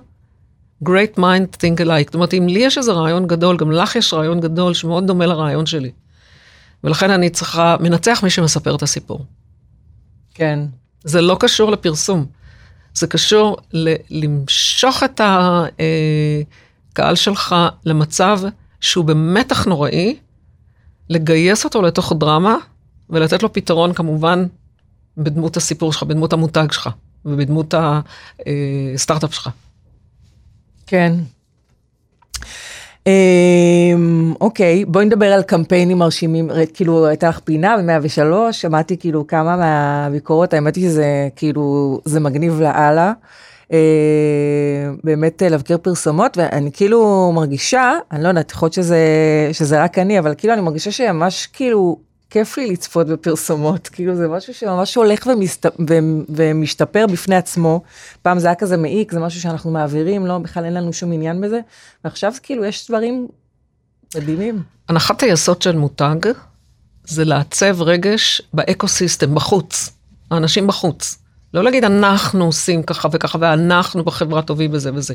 great 0.85 1.17
mind 1.17 1.55
think 1.55 1.79
alike. 1.85 2.05
זאת 2.05 2.15
אומרת, 2.15 2.33
אם 2.33 2.47
לי 2.47 2.59
יש 2.59 2.77
איזה 2.77 2.91
רעיון 2.91 3.27
גדול, 3.27 3.57
גם 3.57 3.71
לך 3.71 3.95
יש 3.95 4.13
רעיון 4.13 4.39
גדול 4.39 4.73
שמאוד 4.73 5.07
דומה 5.07 5.25
לרעיון 5.25 5.65
שלי. 5.65 5.91
ולכן 6.83 7.11
אני 7.11 7.29
צריכה, 7.29 7.75
מנצח 7.79 8.19
מי 8.23 8.29
שמספר 8.29 8.75
את 8.75 8.83
הסיפור. 8.83 9.25
כן. 10.33 10.59
זה 11.03 11.21
לא 11.21 11.37
קשור 11.39 11.71
לפרסום. 11.71 12.25
זה 12.93 13.07
קשור 13.07 13.57
ל- 13.73 13.95
למשוך 14.09 15.03
את 15.03 15.21
הקהל 16.93 17.15
שלך 17.15 17.55
למצב 17.85 18.39
שהוא 18.81 19.05
במתח 19.05 19.65
נוראי, 19.65 20.15
לגייס 21.09 21.65
אותו 21.65 21.81
לתוך 21.81 22.13
דרמה, 22.19 22.55
ולתת 23.09 23.43
לו 23.43 23.53
פתרון 23.53 23.93
כמובן 23.93 24.45
בדמות 25.17 25.57
הסיפור 25.57 25.93
שלך, 25.93 26.03
בדמות 26.03 26.33
המותג 26.33 26.67
שלך, 26.71 26.89
ובדמות 27.25 27.73
הסטארט-אפ 28.95 29.33
שלך. 29.33 29.49
כן. 30.87 31.13
אמ, 33.07 34.33
אוקיי, 34.41 34.85
בואי 34.85 35.05
נדבר 35.05 35.33
על 35.33 35.41
קמפיינים 35.41 35.97
מרשימים, 35.97 36.49
כאילו 36.73 37.07
הייתה 37.07 37.29
לך 37.29 37.39
פינה 37.39 37.77
ב-103, 37.77 38.51
שמעתי 38.51 38.97
כאילו 38.97 39.27
כמה 39.27 39.57
מהביקורות, 39.57 40.53
האמת 40.53 40.75
היא 40.75 40.89
שזה 40.89 41.27
כאילו, 41.35 41.99
זה 42.05 42.19
מגניב 42.19 42.61
לאללה. 42.61 43.13
אה, 43.73 43.77
באמת 45.03 45.41
לבקר 45.41 45.77
פרסומות, 45.77 46.37
ואני 46.37 46.71
כאילו 46.71 47.31
מרגישה, 47.35 47.93
אני 48.11 48.23
לא 48.23 48.27
יודעת, 48.27 48.51
יכול 48.51 48.65
להיות 48.65 48.73
שזה, 48.73 48.99
שזה 49.51 49.83
רק 49.83 49.99
אני, 49.99 50.19
אבל 50.19 50.33
כאילו 50.37 50.53
אני 50.53 50.61
מרגישה 50.61 50.91
שממש 50.91 51.47
כאילו 51.47 51.97
כיף 52.29 52.57
לי 52.57 52.71
לצפות 52.71 53.07
בפרסומות, 53.07 53.87
כאילו 53.87 54.15
זה 54.15 54.27
משהו 54.27 54.53
שממש 54.53 54.95
הולך 54.95 55.27
ומסת... 55.27 55.65
ומשתפר 56.29 57.05
בפני 57.11 57.35
עצמו. 57.35 57.81
פעם 58.21 58.39
זה 58.39 58.47
היה 58.47 58.55
כזה 58.55 58.77
מעיק, 58.77 59.11
זה 59.11 59.19
משהו 59.19 59.41
שאנחנו 59.41 59.71
מעבירים, 59.71 60.25
לא, 60.25 60.37
בכלל 60.37 60.65
אין 60.65 60.73
לנו 60.73 60.93
שום 60.93 61.11
עניין 61.11 61.41
בזה, 61.41 61.59
ועכשיו 62.03 62.33
כאילו 62.43 62.65
יש 62.65 62.87
דברים 62.89 63.27
מדהימים. 64.15 64.63
הנחת 64.89 65.23
היסוד 65.23 65.61
של 65.61 65.77
מותג 65.77 66.15
זה 67.03 67.25
לעצב 67.25 67.81
רגש 67.81 68.41
באקו 68.53 68.87
סיסטם, 68.87 69.35
בחוץ, 69.35 69.89
האנשים 70.31 70.67
בחוץ. 70.67 71.17
לא 71.53 71.63
להגיד 71.63 71.83
אנחנו 71.83 72.45
עושים 72.45 72.83
ככה 72.83 73.07
וככה 73.11 73.37
ואנחנו 73.41 74.03
בחברה 74.03 74.41
טובים 74.41 74.71
בזה 74.71 74.91
וזה. 74.93 75.13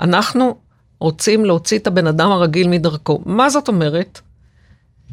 אנחנו 0.00 0.56
רוצים 1.00 1.44
להוציא 1.44 1.78
את 1.78 1.86
הבן 1.86 2.06
אדם 2.06 2.30
הרגיל 2.30 2.68
מדרכו. 2.68 3.20
מה 3.26 3.50
זאת 3.50 3.68
אומרת? 3.68 4.20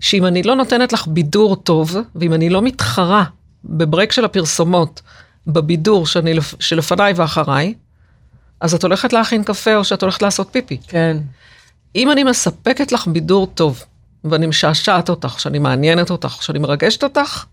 שאם 0.02 0.26
אני 0.26 0.44
לא 0.44 0.56
נותנת 0.56 0.94
לך 0.94 1.08
בידור 1.08 1.56
טוב, 1.56 1.96
ואם 2.16 2.34
אני 2.34 2.50
לא 2.50 2.62
מתחרה 2.62 3.24
בברק 3.66 4.12
של 4.12 4.26
הפרסומות, 4.26 5.02
בבידור 5.48 6.06
שאני, 6.06 6.34
שלפניי 6.60 7.14
ואחריי, 7.16 7.74
אז 8.62 8.74
את 8.74 8.84
הולכת 8.84 9.14
להכין 9.14 9.44
קפה 9.44 9.76
או 9.76 9.84
שאת 9.84 10.02
הולכת 10.02 10.22
לעשות 10.22 10.48
פיפי. 10.52 10.78
כן. 10.88 11.18
אם 11.96 12.12
אני 12.12 12.24
מספקת 12.24 12.92
לך 12.92 13.08
בידור 13.08 13.48
טוב, 13.48 13.84
ואני 14.24 14.48
משעשעת 14.48 15.10
אותך, 15.10 15.40
שאני 15.40 15.60
מעניינת 15.60 16.10
אותך, 16.10 16.44
שאני 16.44 16.60
מרגשת 16.60 17.04
אותך, 17.04 17.46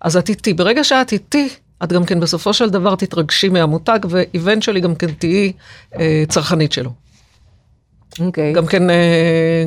אז 0.00 0.16
את 0.16 0.28
איתי. 0.28 0.54
ברגע 0.54 0.84
שאת 0.84 1.12
איתי, 1.12 1.48
את 1.84 1.92
גם 1.92 2.04
כן 2.04 2.20
בסופו 2.20 2.52
של 2.52 2.70
דבר 2.70 2.94
תתרגשי 2.94 3.48
מהמותג, 3.48 3.98
ואיבנטשלי 4.08 4.80
גם 4.80 4.94
כן 4.94 5.12
תהיי 5.12 5.52
אה, 5.98 6.24
צרכנית 6.28 6.72
שלו. 6.72 6.92
אוקיי. 8.20 8.52
Okay. 8.52 8.56
גם 8.56 8.66
כן 8.66 8.90
אה, 8.90 9.64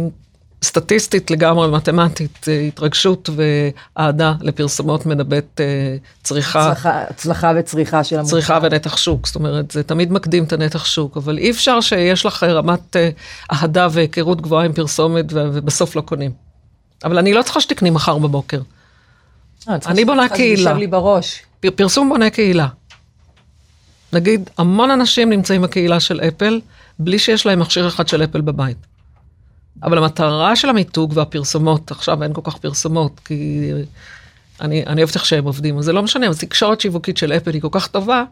סטטיסטית 0.63 1.31
לגמרי, 1.31 1.71
מתמטית, 1.71 2.45
אה, 2.47 2.59
התרגשות 2.59 3.29
ואהדה 3.35 4.33
לפרסומות 4.41 5.05
מנבאת 5.05 5.61
אה, 5.63 5.95
צריכה. 6.23 6.71
הצלחה, 6.71 7.01
הצלחה 7.09 7.51
וצריכה 7.59 8.03
של 8.03 8.15
המוצר. 8.15 8.31
צריכה 8.31 8.59
ונתח 8.61 8.97
שוק, 8.97 9.27
זאת 9.27 9.35
אומרת, 9.35 9.71
זה 9.71 9.83
תמיד 9.83 10.11
מקדים 10.11 10.43
את 10.43 10.53
הנתח 10.53 10.85
שוק, 10.85 11.17
אבל 11.17 11.37
אי 11.37 11.51
אפשר 11.51 11.81
שיש 11.81 12.25
לך 12.25 12.43
רמת 12.43 12.95
אה, 12.95 13.09
אהדה 13.51 13.87
והיכרות 13.91 14.41
גבוהה 14.41 14.65
עם 14.65 14.73
פרסומת 14.73 15.25
ובסוף 15.29 15.95
לא 15.95 16.01
קונים. 16.01 16.31
אבל 17.03 17.17
אני 17.17 17.33
לא 17.33 17.41
צריכה 17.41 17.61
שתקני 17.61 17.89
מחר 17.89 18.17
בבוקר. 18.17 18.61
אני 19.67 20.05
בונה 20.05 20.29
קהילה. 20.29 20.73
זה 20.73 20.79
לי 20.79 20.87
בראש. 20.87 21.41
פרסום 21.75 22.09
בונה 22.09 22.29
קהילה. 22.29 22.67
נגיד, 24.13 24.49
המון 24.57 24.91
אנשים 24.91 25.29
נמצאים 25.29 25.61
בקהילה 25.61 25.99
של 25.99 26.19
אפל, 26.19 26.61
בלי 26.99 27.19
שיש 27.19 27.45
להם 27.45 27.59
מכשיר 27.59 27.87
אחד 27.87 28.07
של 28.07 28.23
אפל 28.23 28.41
בבית. 28.41 28.77
אבל 29.83 29.97
המטרה 29.97 30.55
של 30.55 30.69
המיתוג 30.69 31.11
והפרסומות, 31.15 31.91
עכשיו 31.91 32.23
אין 32.23 32.33
כל 32.33 32.41
כך 32.43 32.57
פרסומות, 32.57 33.19
כי 33.25 33.71
אני, 34.61 34.85
אני 34.85 35.01
אוהבת 35.01 35.15
איך 35.15 35.25
שהם 35.25 35.45
עובדים, 35.45 35.77
אז 35.77 35.85
זה 35.85 35.93
לא 35.93 36.03
משנה, 36.03 36.27
אבל 36.27 36.35
תקשורת 36.35 36.81
שיווקית 36.81 37.17
של 37.17 37.33
אפל 37.33 37.53
היא 37.53 37.61
כל 37.61 37.67
כך 37.71 37.87
טובה, 37.87 38.23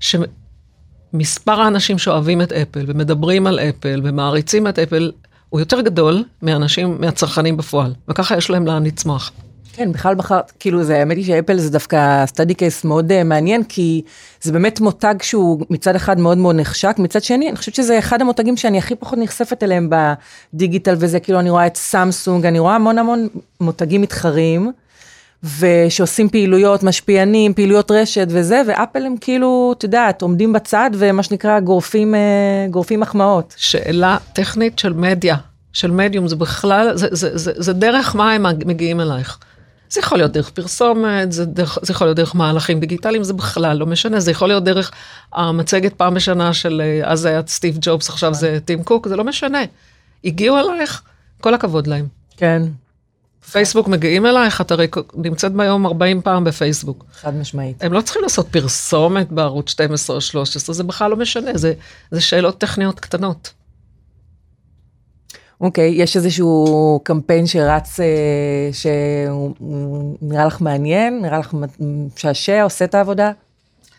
שמספר 0.00 1.60
האנשים 1.60 1.98
שאוהבים 1.98 2.42
את 2.42 2.52
אפל 2.52 2.84
ומדברים 2.86 3.46
על 3.46 3.58
אפל 3.58 4.00
ומעריצים 4.04 4.66
את 4.68 4.78
אפל, 4.78 5.12
הוא 5.48 5.60
יותר 5.60 5.80
גדול 5.80 6.24
מאנשים, 6.42 6.96
מהצרכנים 7.00 7.56
בפועל, 7.56 7.94
וככה 8.08 8.36
יש 8.36 8.50
להם 8.50 8.66
לאן 8.66 8.84
לצמוח. 8.86 9.32
כן, 9.76 9.92
בכלל 9.92 10.14
בחרת, 10.14 10.52
כאילו 10.60 10.84
זה, 10.84 10.98
האמת 10.98 11.16
היא 11.16 11.24
שאפל 11.24 11.58
זה 11.58 11.70
דווקא 11.70 12.26
סטאדי 12.26 12.54
קייס 12.54 12.84
מאוד 12.84 13.12
uh, 13.12 13.24
מעניין, 13.24 13.64
כי 13.64 14.02
זה 14.42 14.52
באמת 14.52 14.80
מותג 14.80 15.14
שהוא 15.22 15.60
מצד 15.70 15.96
אחד 15.96 16.20
מאוד 16.20 16.38
מאוד 16.38 16.56
נחשק, 16.56 16.94
מצד 16.98 17.22
שני, 17.22 17.48
אני 17.48 17.56
חושבת 17.56 17.74
שזה 17.74 17.98
אחד 17.98 18.20
המותגים 18.20 18.56
שאני 18.56 18.78
הכי 18.78 18.94
פחות 18.94 19.18
נחשפת 19.18 19.62
אליהם 19.62 19.90
בדיגיטל 20.54 20.94
וזה, 20.98 21.20
כאילו 21.20 21.40
אני 21.40 21.50
רואה 21.50 21.66
את 21.66 21.76
סמסונג, 21.76 22.46
אני 22.46 22.58
רואה 22.58 22.74
המון 22.74 22.98
המון 22.98 23.28
מותגים 23.60 24.00
מתחרים, 24.00 24.72
ושעושים 25.58 26.28
פעילויות, 26.28 26.82
משפיענים, 26.82 27.54
פעילויות 27.54 27.90
רשת 27.90 28.26
וזה, 28.30 28.62
ואפל 28.66 29.06
הם 29.06 29.14
כאילו, 29.20 29.74
את 29.78 29.82
יודעת, 29.82 30.22
עומדים 30.22 30.52
בצד 30.52 30.90
ומה 30.94 31.22
שנקרא 31.22 31.60
גורפים, 31.60 32.14
uh, 32.14 32.70
גורפים 32.70 33.00
מחמאות. 33.00 33.54
שאלה 33.56 34.16
טכנית 34.32 34.78
של 34.78 34.92
מדיה. 34.92 35.36
של 35.72 35.90
מדיום, 35.90 36.28
זה 36.28 36.36
בכלל, 36.36 36.96
זה, 36.96 37.08
זה, 37.10 37.38
זה, 37.38 37.52
זה 37.56 37.72
דרך 37.72 38.16
מה 38.16 38.32
הם 38.32 38.46
מגיעים 38.66 39.00
אלייך. 39.00 39.38
זה 39.96 40.00
יכול 40.00 40.18
להיות 40.18 40.32
דרך 40.32 40.50
פרסומת, 40.50 41.32
זה, 41.32 41.44
דרך, 41.44 41.78
זה 41.82 41.92
יכול 41.92 42.06
להיות 42.06 42.16
דרך 42.16 42.34
מהלכים 42.34 42.80
דיגיטליים, 42.80 43.24
זה 43.24 43.32
בכלל 43.32 43.76
לא 43.76 43.86
משנה, 43.86 44.20
זה 44.20 44.30
יכול 44.30 44.48
להיות 44.48 44.64
דרך 44.64 44.90
המצגת 45.32 45.94
פעם 45.94 46.14
בשנה 46.14 46.54
של, 46.54 46.82
אה, 46.84 47.10
אז 47.12 47.24
היה 47.24 47.40
סטיב 47.46 47.78
ג'ובס, 47.80 48.08
עכשיו 48.08 48.34
זה 48.34 48.58
טים 48.64 48.82
קוק, 48.82 49.08
זה 49.08 49.16
לא 49.16 49.24
משנה. 49.24 49.58
הגיעו 50.24 50.58
אלייך, 50.58 51.02
כל 51.40 51.54
הכבוד 51.54 51.86
להם. 51.86 52.06
כן. 52.36 52.62
פייסבוק 53.52 53.88
מגיעים 53.88 54.26
אלייך, 54.26 54.60
את 54.60 54.70
הרי 54.70 54.86
נמצאת 55.14 55.52
ביום 55.52 55.86
40 55.86 56.22
פעם 56.22 56.44
בפייסבוק. 56.44 57.04
חד 57.20 57.36
משמעית. 57.36 57.84
הם 57.84 57.92
לא 57.92 58.00
צריכים 58.00 58.22
לעשות 58.22 58.48
פרסומת 58.48 59.32
בערוץ 59.32 59.70
12 59.70 60.16
או 60.16 60.20
13, 60.20 60.74
זה 60.74 60.84
בכלל 60.84 61.10
לא 61.10 61.16
משנה, 61.16 61.50
זה, 61.54 61.72
זה 62.10 62.20
שאלות 62.20 62.58
טכניות 62.58 63.00
קטנות. 63.00 63.52
אוקיי, 65.60 65.90
okay, 65.90 66.02
יש 66.02 66.16
איזשהו 66.16 67.00
קמפיין 67.02 67.46
שרץ, 67.46 68.00
אה, 68.00 68.06
שהוא 68.72 70.16
נראה 70.22 70.44
לך 70.44 70.60
מעניין, 70.60 71.22
נראה 71.22 71.38
לך 71.38 71.54
משעשע, 71.80 72.62
עושה 72.62 72.84
את 72.84 72.94
העבודה? 72.94 73.32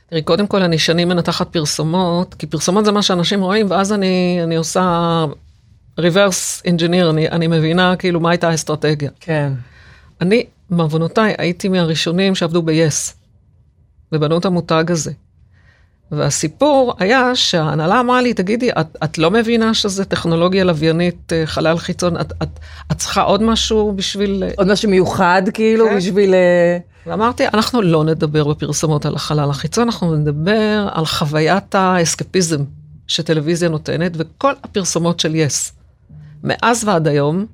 תראי, 0.09 0.21
קודם 0.21 0.47
כל 0.47 0.61
אני 0.61 0.77
שנים 0.77 1.09
מנתחת 1.09 1.47
פרסומות, 1.53 2.33
כי 2.33 2.47
פרסומות 2.47 2.85
זה 2.85 2.91
מה 2.91 3.01
שאנשים 3.01 3.41
רואים, 3.41 3.71
ואז 3.71 3.93
אני, 3.93 4.39
אני 4.43 4.55
עושה 4.55 5.25
reverse 5.99 6.61
engineer, 6.65 7.09
אני, 7.09 7.29
אני 7.29 7.47
מבינה 7.47 7.95
כאילו 7.95 8.19
מה 8.19 8.29
הייתה 8.29 8.49
האסטרטגיה. 8.49 9.11
כן. 9.19 9.53
אני, 10.21 10.45
בעוונותיי, 10.69 11.35
הייתי 11.37 11.69
מהראשונים 11.69 12.35
שעבדו 12.35 12.61
ב-yes, 12.61 13.13
ובנו 14.11 14.37
את 14.37 14.45
המותג 14.45 14.85
הזה. 14.87 15.11
והסיפור 16.11 16.93
היה 16.99 17.35
שההנהלה 17.35 17.99
אמרה 17.99 18.21
לי, 18.21 18.33
תגידי, 18.33 18.71
את, 18.71 18.97
את 19.03 19.17
לא 19.17 19.31
מבינה 19.31 19.73
שזה 19.73 20.05
טכנולוגיה 20.05 20.63
לוויינית, 20.63 21.33
אה, 21.33 21.45
חלל 21.45 21.77
חיצון, 21.77 22.21
את, 22.21 22.33
את, 22.43 22.59
את 22.91 22.97
צריכה 22.97 23.21
עוד 23.21 23.43
משהו 23.43 23.93
בשביל... 23.95 24.43
אה, 24.43 24.51
עוד 24.57 24.67
משהו 24.67 24.89
מיוחד, 24.89 25.41
כאילו, 25.53 25.85
כן. 25.89 25.97
בשביל... 25.97 26.33
אה, 26.33 26.77
ואמרתי, 27.05 27.47
אנחנו 27.47 27.81
לא 27.81 28.03
נדבר 28.03 28.47
בפרסומות 28.47 29.05
על 29.05 29.15
החלל 29.15 29.49
החיצון, 29.49 29.87
אנחנו 29.87 30.15
נדבר 30.15 30.87
על 30.91 31.05
חוויית 31.05 31.75
האסקפיזם 31.75 32.63
שטלוויזיה 33.07 33.69
נותנת, 33.69 34.11
וכל 34.15 34.53
הפרסומות 34.63 35.19
של 35.19 35.35
יס, 35.35 35.73
מאז 36.43 36.83
ועד 36.87 37.07
היום, 37.07 37.45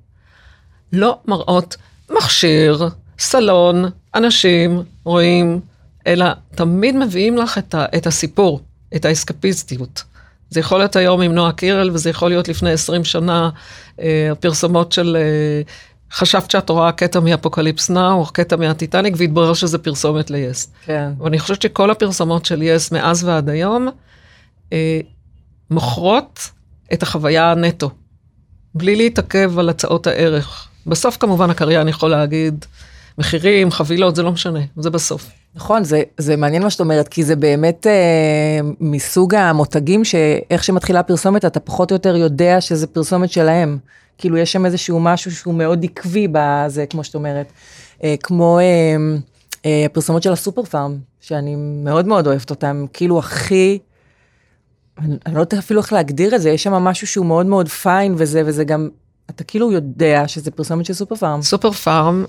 לא 0.93 1.17
מראות 1.27 1.75
מכשיר, 2.09 2.89
סלון, 3.19 3.85
אנשים, 4.15 4.83
רואים, 5.03 5.59
אלא 6.07 6.25
תמיד 6.55 6.95
מביאים 6.95 7.37
לך 7.37 7.57
את, 7.57 7.75
ה, 7.75 7.85
את 7.97 8.07
הסיפור, 8.07 8.61
את 8.95 9.05
האסקפיסטיות. 9.05 10.03
זה 10.49 10.59
יכול 10.59 10.77
להיות 10.77 10.95
היום 10.95 11.21
עם 11.21 11.31
נועה 11.31 11.51
קירל, 11.51 11.89
וזה 11.93 12.09
יכול 12.09 12.29
להיות 12.29 12.47
לפני 12.47 12.71
20 12.71 13.03
שנה, 13.03 13.49
אה, 13.99 14.29
הפרסומות 14.31 14.91
של... 14.91 15.17
אה, 15.19 15.61
חשבת 16.13 16.51
שאת 16.51 16.69
רואה 16.69 16.91
קטע 16.91 17.19
מ 17.19 17.26
Apocalypse 17.26 17.89
Now, 17.89 18.13
או 18.13 18.25
קטע 18.25 18.55
מהטיטניק, 18.55 19.13
והתברר 19.17 19.53
שזה 19.53 19.77
פרסומת 19.77 20.31
ליס. 20.31 20.71
כן. 20.85 21.11
ואני 21.19 21.39
חושבת 21.39 21.61
שכל 21.61 21.91
הפרסומות 21.91 22.45
של 22.45 22.61
יס 22.61 22.91
מאז 22.91 23.23
ועד 23.23 23.49
היום, 23.49 23.87
אה, 24.73 24.99
מוכרות 25.69 26.49
את 26.93 27.03
החוויה 27.03 27.51
הנטו, 27.51 27.89
בלי 28.75 28.95
להתעכב 28.95 29.59
על 29.59 29.69
הצעות 29.69 30.07
הערך. 30.07 30.67
בסוף 30.87 31.17
כמובן 31.17 31.49
הקריין 31.49 31.87
יכול 31.87 32.09
להגיד, 32.09 32.65
מחירים, 33.17 33.71
חבילות, 33.71 34.15
זה 34.15 34.23
לא 34.23 34.31
משנה, 34.31 34.59
זה 34.77 34.89
בסוף. 34.89 35.29
נכון, 35.55 35.83
זה, 35.83 36.03
זה 36.17 36.35
מעניין 36.35 36.63
מה 36.63 36.69
שאת 36.69 36.79
אומרת, 36.79 37.07
כי 37.07 37.23
זה 37.23 37.35
באמת 37.35 37.87
אה, 37.87 38.59
מסוג 38.79 39.35
המותגים 39.35 40.05
שאיך 40.05 40.63
שמתחילה 40.63 40.99
הפרסומת, 40.99 41.45
אתה 41.45 41.59
פחות 41.59 41.91
או 41.91 41.95
יותר 41.95 42.15
יודע 42.15 42.61
שזה 42.61 42.87
פרסומת 42.87 43.31
שלהם. 43.31 43.77
כאילו, 44.17 44.37
יש 44.37 44.51
שם 44.51 44.65
איזשהו 44.65 44.99
משהו 44.99 45.31
שהוא 45.31 45.53
מאוד 45.53 45.83
עקבי 45.83 46.27
בזה, 46.31 46.85
כמו 46.85 47.03
שאת 47.03 47.15
אומרת. 47.15 47.51
אה, 48.03 48.15
כמו 48.23 48.59
אה, 48.59 48.95
אה, 49.65 49.85
הפרסומות 49.85 50.23
של 50.23 50.33
הסופר 50.33 50.63
פארם, 50.63 50.97
שאני 51.21 51.55
מאוד 51.55 52.07
מאוד 52.07 52.27
אוהבת 52.27 52.49
אותם, 52.49 52.85
כאילו 52.93 53.19
הכי... 53.19 53.79
אני, 54.97 55.15
אני 55.25 55.35
לא 55.35 55.39
יודעת 55.39 55.53
אפילו 55.53 55.81
איך 55.81 55.93
להגדיר 55.93 56.35
את 56.35 56.41
זה, 56.41 56.49
יש 56.49 56.63
שם 56.63 56.73
משהו 56.73 57.07
שהוא 57.07 57.25
מאוד 57.25 57.45
מאוד 57.45 57.67
פיין 57.67 58.15
וזה, 58.17 58.41
וזה 58.45 58.63
גם, 58.63 58.89
אתה 59.29 59.43
כאילו 59.43 59.71
יודע 59.71 60.27
שזה 60.27 60.51
פרסומת 60.51 60.85
של 60.85 60.93
סופר 60.93 61.15
פארם. 61.15 61.41
סופר 61.41 61.71
פארם 61.71 62.25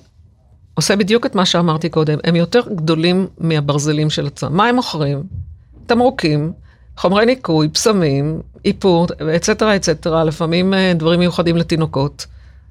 עושה 0.75 0.97
בדיוק 0.97 1.27
את 1.27 1.35
מה 1.35 1.47
שאמרתי 1.47 1.89
קודם, 1.89 2.19
הם 2.25 2.37
יותר 2.37 2.61
גדולים 2.75 3.27
מהברזלים 3.39 4.11
של 4.11 4.27
עצמם. 4.27 4.57
מה 4.57 4.67
הם 4.67 4.75
מוכרים? 4.75 5.23
תמרוקים, 5.87 6.53
חומרי 6.97 7.27
ניקוי, 7.27 7.69
פסמים, 7.69 8.41
איפור, 8.65 9.07
אצטרה 9.37 9.77
אצטרה, 9.77 10.25
לפעמים 10.25 10.75
אה, 10.75 10.93
דברים 10.95 11.21
מיוחדים 11.21 11.57
לתינוקות. 11.57 12.27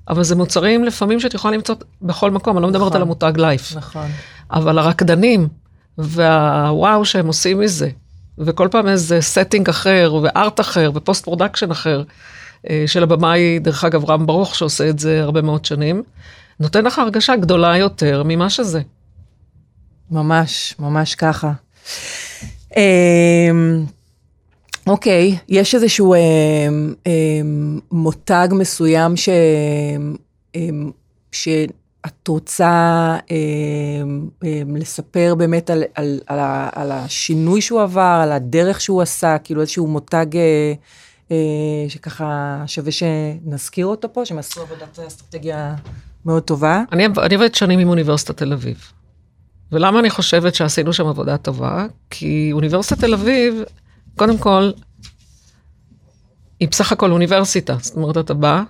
אבל 0.09 0.23
זה 0.23 0.35
מוצרים 0.35 0.83
לפעמים 0.83 1.19
שאת 1.19 1.33
יכולה 1.33 1.57
למצוא 1.57 1.75
בכל 2.01 2.31
מקום, 2.31 2.57
אני 2.57 2.63
לא 2.63 2.69
מדברת 2.69 2.87
נכון. 2.87 2.95
על 2.95 3.01
המותג 3.01 3.33
לייף. 3.35 3.75
נכון. 3.75 4.07
אבל 4.51 4.79
הרקדנים, 4.79 5.47
והוואו 5.97 7.05
שהם 7.05 7.27
עושים 7.27 7.59
מזה, 7.59 7.89
וכל 8.37 8.67
פעם 8.71 8.87
איזה 8.87 9.21
setting 9.21 9.69
אחר, 9.69 10.13
ו 10.23 10.32
art 10.32 10.59
אחר, 10.59 10.91
ו 10.93 10.99
post 10.99 11.23
production 11.23 11.71
אחר, 11.71 12.03
אה, 12.69 12.83
של 12.87 13.03
הבמאי, 13.03 13.59
דרך 13.59 13.83
אגב, 13.83 14.09
רם 14.09 14.25
ברוך, 14.25 14.55
שעושה 14.55 14.89
את 14.89 14.99
זה 14.99 15.23
הרבה 15.23 15.41
מאוד 15.41 15.65
שנים, 15.65 16.03
נותן 16.59 16.85
לך 16.85 16.99
הרגשה 16.99 17.35
גדולה 17.35 17.77
יותר 17.77 18.23
ממה 18.25 18.49
שזה. 18.49 18.81
ממש, 20.11 20.75
ממש 20.79 21.15
ככה. 21.15 21.51
אמ, 22.77 23.85
אוקיי, 24.87 25.37
יש 25.49 25.75
איזשהו 25.75 26.13
אמ, 26.15 26.93
אמ, 27.07 27.79
מותג 27.91 28.47
מסוים 28.51 29.17
ש... 29.17 29.29
אמ, 30.55 30.91
שאת 31.31 32.27
רוצה 32.27 33.17
אמ, 33.31 34.27
אמ, 34.43 34.75
לספר 34.75 35.35
באמת 35.37 35.69
על, 35.69 35.83
על, 35.95 36.19
על, 36.27 36.39
ה- 36.39 36.69
על 36.73 36.91
השינוי 36.91 37.61
שהוא 37.61 37.81
עבר, 37.81 38.19
על 38.23 38.31
הדרך 38.31 38.81
שהוא 38.81 39.01
עשה, 39.01 39.37
כאילו 39.43 39.61
איזשהו 39.61 39.87
מותג 39.87 40.25
אה, 40.37 40.73
אה, 41.31 41.35
שככה 41.89 42.63
שווה 42.67 42.91
שנזכיר 42.91 43.85
אותו 43.85 44.13
פה, 44.13 44.25
שהם 44.25 44.37
עשו 44.37 44.61
עבודת 44.61 44.99
אסטרטגיה 44.99 45.75
מאוד 46.25 46.43
טובה. 46.43 46.83
אני, 46.91 47.05
אני 47.05 47.35
עובדת 47.35 47.55
שנים 47.55 47.79
עם 47.79 47.89
אוניברסיטת 47.89 48.37
תל 48.37 48.53
אביב. 48.53 48.91
ולמה 49.71 49.99
אני 49.99 50.09
חושבת 50.09 50.55
שעשינו 50.55 50.93
שם 50.93 51.07
עבודה 51.07 51.37
טובה? 51.37 51.85
כי 52.09 52.49
אוניברסיטת 52.53 52.99
תל 52.99 53.13
אביב, 53.13 53.63
קודם 54.15 54.37
כל, 54.37 54.71
היא 56.59 56.67
בסך 56.69 56.91
הכל 56.91 57.11
אוניברסיטה. 57.11 57.75
זאת 57.81 57.95
אומרת, 57.95 58.17
אתה 58.17 58.33
בא, 58.33 58.63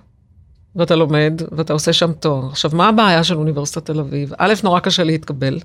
ואתה 0.76 0.96
לומד, 0.96 1.42
ואתה 1.52 1.72
עושה 1.72 1.92
שם 1.92 2.12
תואר. 2.12 2.46
עכשיו, 2.46 2.70
מה 2.74 2.88
הבעיה 2.88 3.24
של 3.24 3.36
אוניברסיטת 3.36 3.86
תל 3.86 4.00
אביב? 4.00 4.32
א', 4.38 4.54
נורא 4.64 4.80
קשה 4.80 5.04
להתקבל. 5.04 5.58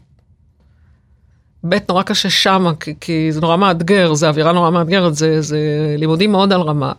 ב', 1.70 1.76
נורא 1.90 2.04
קשה 2.04 2.30
שמה, 2.30 2.76
כי, 2.76 2.94
כי 3.00 3.32
זה 3.32 3.42
נורא 3.42 3.58
מאתגר, 3.58 4.14
זה 4.14 4.30
אווירה 4.30 4.52
נורא 4.52 4.70
מאתגרת, 4.70 5.16
זה, 5.16 5.42
זה 5.42 5.60
לימודים 5.98 6.32
מאוד 6.32 6.54
על 6.54 6.62
רמה. 6.62 6.92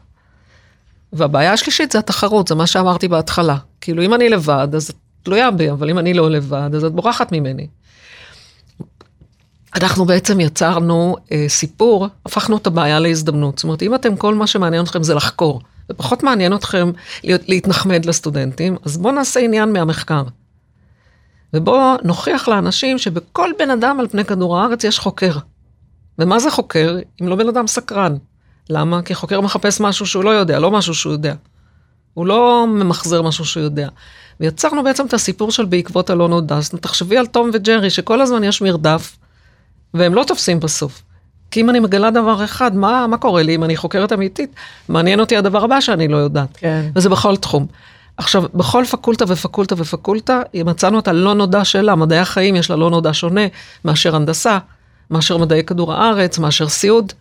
והבעיה 1.12 1.52
השלישית 1.52 1.92
זה 1.92 1.98
התחרות, 1.98 2.48
זה 2.48 2.54
מה 2.54 2.66
שאמרתי 2.66 3.08
בהתחלה. 3.08 3.56
כאילו, 3.80 4.02
אם 4.02 4.14
אני 4.14 4.28
לבד, 4.28 4.68
אז 4.74 4.90
את 4.90 4.96
תלויה 5.22 5.50
בי, 5.50 5.70
אבל 5.70 5.90
אם 5.90 5.98
אני 5.98 6.14
לא 6.14 6.30
לבד, 6.30 6.70
אז 6.74 6.84
את 6.84 6.92
בורחת 6.92 7.32
ממני. 7.32 7.66
אנחנו 9.74 10.04
בעצם 10.04 10.40
יצרנו 10.40 11.16
אה, 11.32 11.44
סיפור, 11.48 12.08
הפכנו 12.26 12.56
את 12.56 12.66
הבעיה 12.66 13.00
להזדמנות. 13.00 13.58
זאת 13.58 13.64
אומרת, 13.64 13.82
אם 13.82 13.94
אתם, 13.94 14.16
כל 14.16 14.34
מה 14.34 14.46
שמעניין 14.46 14.84
אתכם 14.84 15.02
זה 15.02 15.14
לחקור, 15.14 15.60
ופחות 15.90 16.22
מעניין 16.22 16.54
אתכם 16.54 16.90
להיות, 17.24 17.48
להתנחמד 17.48 18.04
לסטודנטים, 18.04 18.76
אז 18.84 18.96
בואו 18.96 19.14
נעשה 19.14 19.40
עניין 19.40 19.72
מהמחקר. 19.72 20.22
ובואו 21.54 21.96
נוכיח 22.04 22.48
לאנשים 22.48 22.98
שבכל 22.98 23.50
בן 23.58 23.70
אדם 23.70 24.00
על 24.00 24.08
פני 24.08 24.24
כדור 24.24 24.58
הארץ 24.58 24.84
יש 24.84 24.98
חוקר. 24.98 25.32
ומה 26.18 26.38
זה 26.38 26.50
חוקר 26.50 26.98
אם 27.22 27.28
לא 27.28 27.36
בן 27.36 27.48
אדם 27.48 27.66
סקרן? 27.66 28.16
למה? 28.70 29.02
כי 29.02 29.14
חוקר 29.14 29.40
מחפש 29.40 29.80
משהו 29.80 30.06
שהוא 30.06 30.24
לא 30.24 30.30
יודע, 30.30 30.58
לא 30.58 30.70
משהו 30.70 30.94
שהוא 30.94 31.12
יודע. 31.12 31.34
הוא 32.14 32.26
לא 32.26 32.66
ממחזר 32.68 33.22
משהו 33.22 33.44
שהוא 33.44 33.62
יודע. 33.62 33.88
ויצרנו 34.40 34.82
בעצם 34.84 35.06
את 35.06 35.14
הסיפור 35.14 35.50
של 35.50 35.64
בעקבות 35.64 36.10
הלא 36.10 36.28
נודע. 36.28 36.56
אז 36.56 36.70
תחשבי 36.70 37.18
על 37.18 37.26
תום 37.26 37.50
וג'רי, 37.52 37.90
שכל 37.90 38.20
הזמן 38.20 38.44
יש 38.44 38.62
מרדף, 38.62 39.16
והם 39.94 40.14
לא 40.14 40.24
תופסים 40.26 40.60
בסוף. 40.60 41.02
כי 41.50 41.60
אם 41.60 41.70
אני 41.70 41.80
מגלה 41.80 42.10
דבר 42.10 42.44
אחד, 42.44 42.76
מה, 42.76 43.06
מה 43.06 43.16
קורה 43.16 43.42
לי 43.42 43.54
אם 43.54 43.64
אני 43.64 43.76
חוקרת 43.76 44.12
אמיתית? 44.12 44.54
מעניין 44.88 45.20
אותי 45.20 45.36
הדבר 45.36 45.64
הבא 45.64 45.80
שאני 45.80 46.08
לא 46.08 46.16
יודעת. 46.16 46.56
כן. 46.56 46.90
וזה 46.94 47.08
בכל 47.08 47.36
תחום. 47.36 47.66
עכשיו, 48.16 48.44
בכל 48.54 48.84
פקולטה 48.84 49.24
ופקולטה 49.28 49.74
ופקולטה, 49.78 50.42
מצאנו 50.64 50.98
את 50.98 51.08
הלא 51.08 51.34
נודע 51.34 51.64
שלה, 51.64 51.94
מדעי 51.94 52.18
החיים 52.18 52.56
יש 52.56 52.70
לה 52.70 52.76
לא 52.76 52.90
נודע 52.90 53.10
שונה 53.12 53.40
מאשר 53.84 54.16
הנדסה, 54.16 54.58
מאשר 55.10 55.36
מדעי 55.36 55.64
כדור 55.64 55.92
הארץ, 55.92 56.38
מאשר 56.38 56.68
סיעוד. 56.68 57.12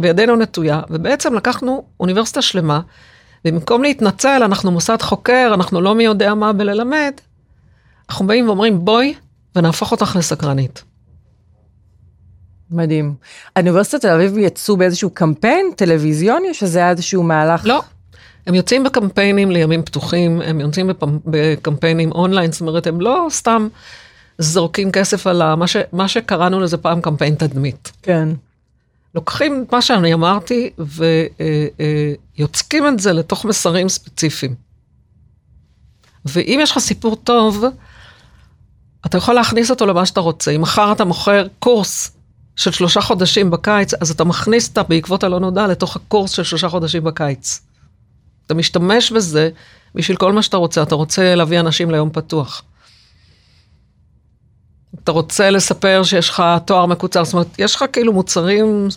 וידנו 0.00 0.36
נטויה, 0.36 0.80
ובעצם 0.90 1.34
לקחנו 1.34 1.84
אוניברסיטה 2.00 2.42
שלמה, 2.42 2.80
ובמקום 3.44 3.82
להתנצל, 3.82 4.42
אנחנו 4.44 4.70
מוסד 4.70 5.02
חוקר, 5.02 5.50
אנחנו 5.54 5.80
לא 5.80 5.94
מי 5.94 6.04
יודע 6.04 6.34
מה 6.34 6.52
בללמד, 6.52 7.12
אנחנו 8.10 8.26
באים 8.26 8.46
ואומרים, 8.48 8.84
בואי 8.84 9.14
ונהפוך 9.56 9.92
אותך 9.92 10.16
לסקרנית. 10.18 10.84
מדהים. 12.70 13.14
האוניברסיטת 13.56 14.00
תל 14.00 14.08
אביב 14.08 14.38
יצאו 14.38 14.76
באיזשהו 14.76 15.10
קמפיין 15.10 15.66
טלוויזיוני, 15.76 16.48
או 16.48 16.54
שזה 16.54 16.78
היה 16.78 16.90
איזשהו 16.90 17.22
מהלך? 17.22 17.66
לא. 17.66 17.82
הם 18.46 18.54
יוצאים 18.54 18.84
בקמפיינים 18.84 19.50
לימים 19.50 19.82
פתוחים, 19.82 20.40
הם 20.40 20.60
יוצאים. 20.60 20.90
בקמפיינים 21.26 22.12
אונליין, 22.12 22.52
זאת 22.52 22.60
אומרת, 22.60 22.86
הם 22.86 23.00
לא 23.00 23.26
סתם 23.30 23.68
זורקים 24.38 24.92
כסף 24.92 25.26
על. 25.26 25.54
מה, 25.54 25.66
ש... 25.66 25.76
מה 25.92 26.08
שקראנו 26.08 26.60
לזה 26.60 26.76
פעם 26.76 27.00
קמפיין 27.00 27.34
תדמית. 27.34 27.92
כן. 28.02 28.28
לוקחים 29.14 29.64
את 29.66 29.72
מה 29.72 29.82
שאני 29.82 30.14
אמרתי 30.14 30.70
ויוצקים 32.38 32.86
את 32.88 33.00
זה 33.00 33.12
לתוך 33.12 33.44
מסרים 33.44 33.88
ספציפיים. 33.88 34.54
ואם 36.24 36.58
יש 36.62 36.70
לך 36.70 36.78
סיפור 36.78 37.16
טוב, 37.16 37.64
אתה 39.06 39.18
יכול 39.18 39.34
להכניס 39.34 39.70
אותו 39.70 39.86
למה 39.86 40.06
שאתה 40.06 40.20
רוצה. 40.20 40.50
אם 40.50 40.60
מחר 40.60 40.92
אתה 40.92 41.04
מוכר 41.04 41.46
קורס 41.58 42.12
של 42.56 42.72
שלושה 42.72 43.00
חודשים 43.00 43.50
בקיץ, 43.50 43.94
אז 43.94 44.10
אתה 44.10 44.24
מכניס 44.24 44.68
את 44.72 44.78
בעקבות 44.88 45.24
הלא 45.24 45.40
נודע 45.40 45.66
לתוך 45.66 45.96
הקורס 45.96 46.30
של 46.30 46.42
שלושה 46.42 46.68
חודשים 46.68 47.04
בקיץ. 47.04 47.60
אתה 48.46 48.54
משתמש 48.54 49.12
בזה 49.12 49.50
בשביל 49.94 50.16
כל 50.16 50.32
מה 50.32 50.42
שאתה 50.42 50.56
רוצה. 50.56 50.82
אתה 50.82 50.94
רוצה 50.94 51.34
להביא 51.34 51.60
אנשים 51.60 51.90
ליום 51.90 52.10
פתוח. 52.10 52.62
אתה 55.04 55.12
רוצה 55.12 55.50
לספר 55.50 56.02
שיש 56.04 56.28
לך 56.28 56.42
תואר 56.64 56.86
מקוצר, 56.86 57.24
זאת 57.24 57.34
אומרת, 57.34 57.46
יש 57.58 57.74
לך 57.74 57.84
כאילו 57.92 58.12
מוצרים, 58.12 58.88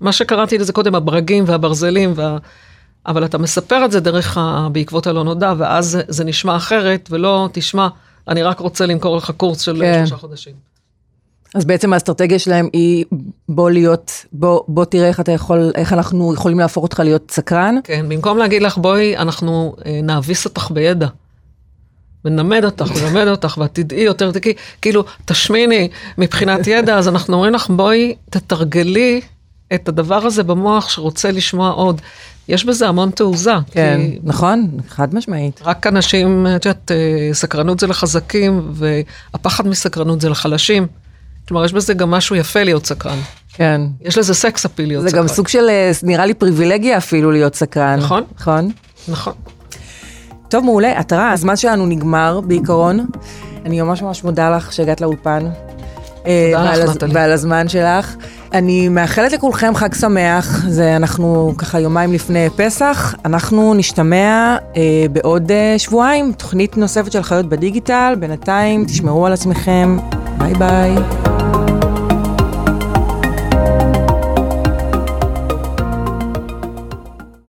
מה 0.00 0.12
שקראתי 0.12 0.58
לזה 0.58 0.72
קודם, 0.72 0.94
הברגים 0.94 1.44
והברזלים 1.46 2.14
אבל 3.06 3.24
אתה 3.24 3.38
מספר 3.38 3.84
את 3.84 3.92
זה 3.92 4.00
דרך 4.00 4.38
ה... 4.38 4.68
בעקבות 4.72 5.06
הלא 5.06 5.24
נודע, 5.24 5.54
ואז 5.58 5.86
זה, 5.86 6.02
זה 6.08 6.24
נשמע 6.24 6.56
אחרת, 6.56 7.08
ולא 7.12 7.48
תשמע, 7.52 7.88
אני 8.28 8.42
רק 8.42 8.60
רוצה 8.60 8.86
למכור 8.86 9.16
לך 9.16 9.30
קורס 9.36 9.60
של 9.60 9.80
כן. 9.80 10.06
שלושה 10.06 10.16
חודשים. 10.16 10.54
אז 11.54 11.64
בעצם 11.64 11.92
האסטרטגיה 11.92 12.38
שלהם 12.38 12.68
היא 12.72 13.04
בוא 13.48 13.70
להיות, 13.70 14.12
בוא, 14.32 14.60
בוא 14.68 14.84
תראה 14.84 15.08
איך 15.08 15.20
אתה 15.20 15.32
יכול, 15.32 15.72
איך 15.74 15.92
אנחנו 15.92 16.34
יכולים 16.34 16.58
להפוך 16.58 16.82
אותך 16.82 17.00
להיות 17.00 17.30
סקרן. 17.30 17.76
כן, 17.84 18.06
במקום 18.08 18.38
להגיד 18.38 18.62
לך, 18.62 18.78
בואי, 18.78 19.16
אנחנו 19.16 19.76
אה, 19.86 20.00
נאביס 20.02 20.44
אותך 20.44 20.70
בידע. 20.70 21.06
ונלמד 22.24 22.64
אותך, 22.64 22.92
ונלמד 22.96 23.28
אותך, 23.28 23.58
ואת 23.58 23.74
תדעי 23.74 24.00
יותר, 24.00 24.30
תדעי, 24.30 24.52
כאילו, 24.82 25.04
תשמיני 25.24 25.88
מבחינת 26.18 26.66
ידע, 26.66 26.98
אז 26.98 27.08
אנחנו 27.08 27.34
אומרים 27.34 27.54
לך, 27.54 27.66
בואי, 27.70 28.14
תתרגלי 28.30 29.20
את 29.74 29.88
הדבר 29.88 30.26
הזה 30.26 30.42
במוח 30.42 30.88
שרוצה 30.88 31.30
לשמוע 31.30 31.70
עוד. 31.70 32.00
יש 32.48 32.64
בזה 32.64 32.88
המון 32.88 33.10
תעוזה. 33.10 33.54
כן, 33.70 34.00
כי 34.02 34.18
נכון, 34.22 34.68
חד 34.88 35.14
משמעית. 35.14 35.60
רק 35.64 35.86
אנשים, 35.86 36.46
את 36.56 36.64
יודעת, 36.64 36.90
אה, 36.90 37.34
סקרנות 37.34 37.80
זה 37.80 37.86
לחזקים, 37.86 38.72
והפחד 38.72 39.66
מסקרנות 39.66 40.20
זה 40.20 40.28
לחלשים. 40.28 40.86
כלומר, 41.48 41.64
יש 41.64 41.72
בזה 41.72 41.94
גם 41.94 42.10
משהו 42.10 42.36
יפה 42.36 42.62
להיות 42.62 42.86
סקרן. 42.86 43.18
כן. 43.54 43.80
יש 44.00 44.18
לזה 44.18 44.34
סקס 44.34 44.64
אפיל 44.64 44.88
להיות 44.88 45.02
זה 45.02 45.08
סקרן. 45.08 45.22
גם 45.22 45.28
סוג 45.28 45.48
של, 45.48 45.68
אה, 45.68 45.90
נראה 46.02 46.26
לי, 46.26 46.34
פריבילגיה 46.34 46.96
אפילו 46.96 47.30
להיות 47.30 47.54
סקרן. 47.54 47.98
נכון. 47.98 48.24
נכון. 48.38 48.70
נכון. 49.08 49.32
טוב, 50.52 50.64
מעולה. 50.64 50.98
עטרה, 50.98 51.32
הזמן 51.32 51.56
שלנו 51.56 51.86
נגמר 51.86 52.40
בעיקרון. 52.40 53.06
אני 53.66 53.80
ממש 53.80 54.02
ממש 54.02 54.24
מודה 54.24 54.56
לך 54.56 54.72
שהגעת 54.72 55.00
לאולפן. 55.00 55.46
אה, 56.26 56.52
תודה 56.56 56.76
לך, 56.76 56.96
נטלי. 56.96 57.14
ועל 57.14 57.32
הזמן 57.32 57.68
שלך. 57.68 58.16
אני 58.52 58.88
מאחלת 58.88 59.32
לכולכם 59.32 59.74
חג 59.74 59.94
שמח, 59.94 60.64
זה 60.68 60.96
אנחנו 60.96 61.54
ככה 61.58 61.80
יומיים 61.80 62.12
לפני 62.12 62.48
פסח. 62.56 63.14
אנחנו 63.24 63.74
נשתמע 63.74 64.56
אה, 64.76 65.06
בעוד 65.12 65.52
אה, 65.52 65.74
שבועיים, 65.78 66.32
תוכנית 66.32 66.76
נוספת 66.76 67.12
של 67.12 67.22
חיות 67.22 67.46
בדיגיטל. 67.46 68.14
בינתיים 68.18 68.84
תשמרו 68.84 69.26
על 69.26 69.32
עצמכם. 69.32 69.98
ביי 70.38 70.54
ביי. 70.54 71.31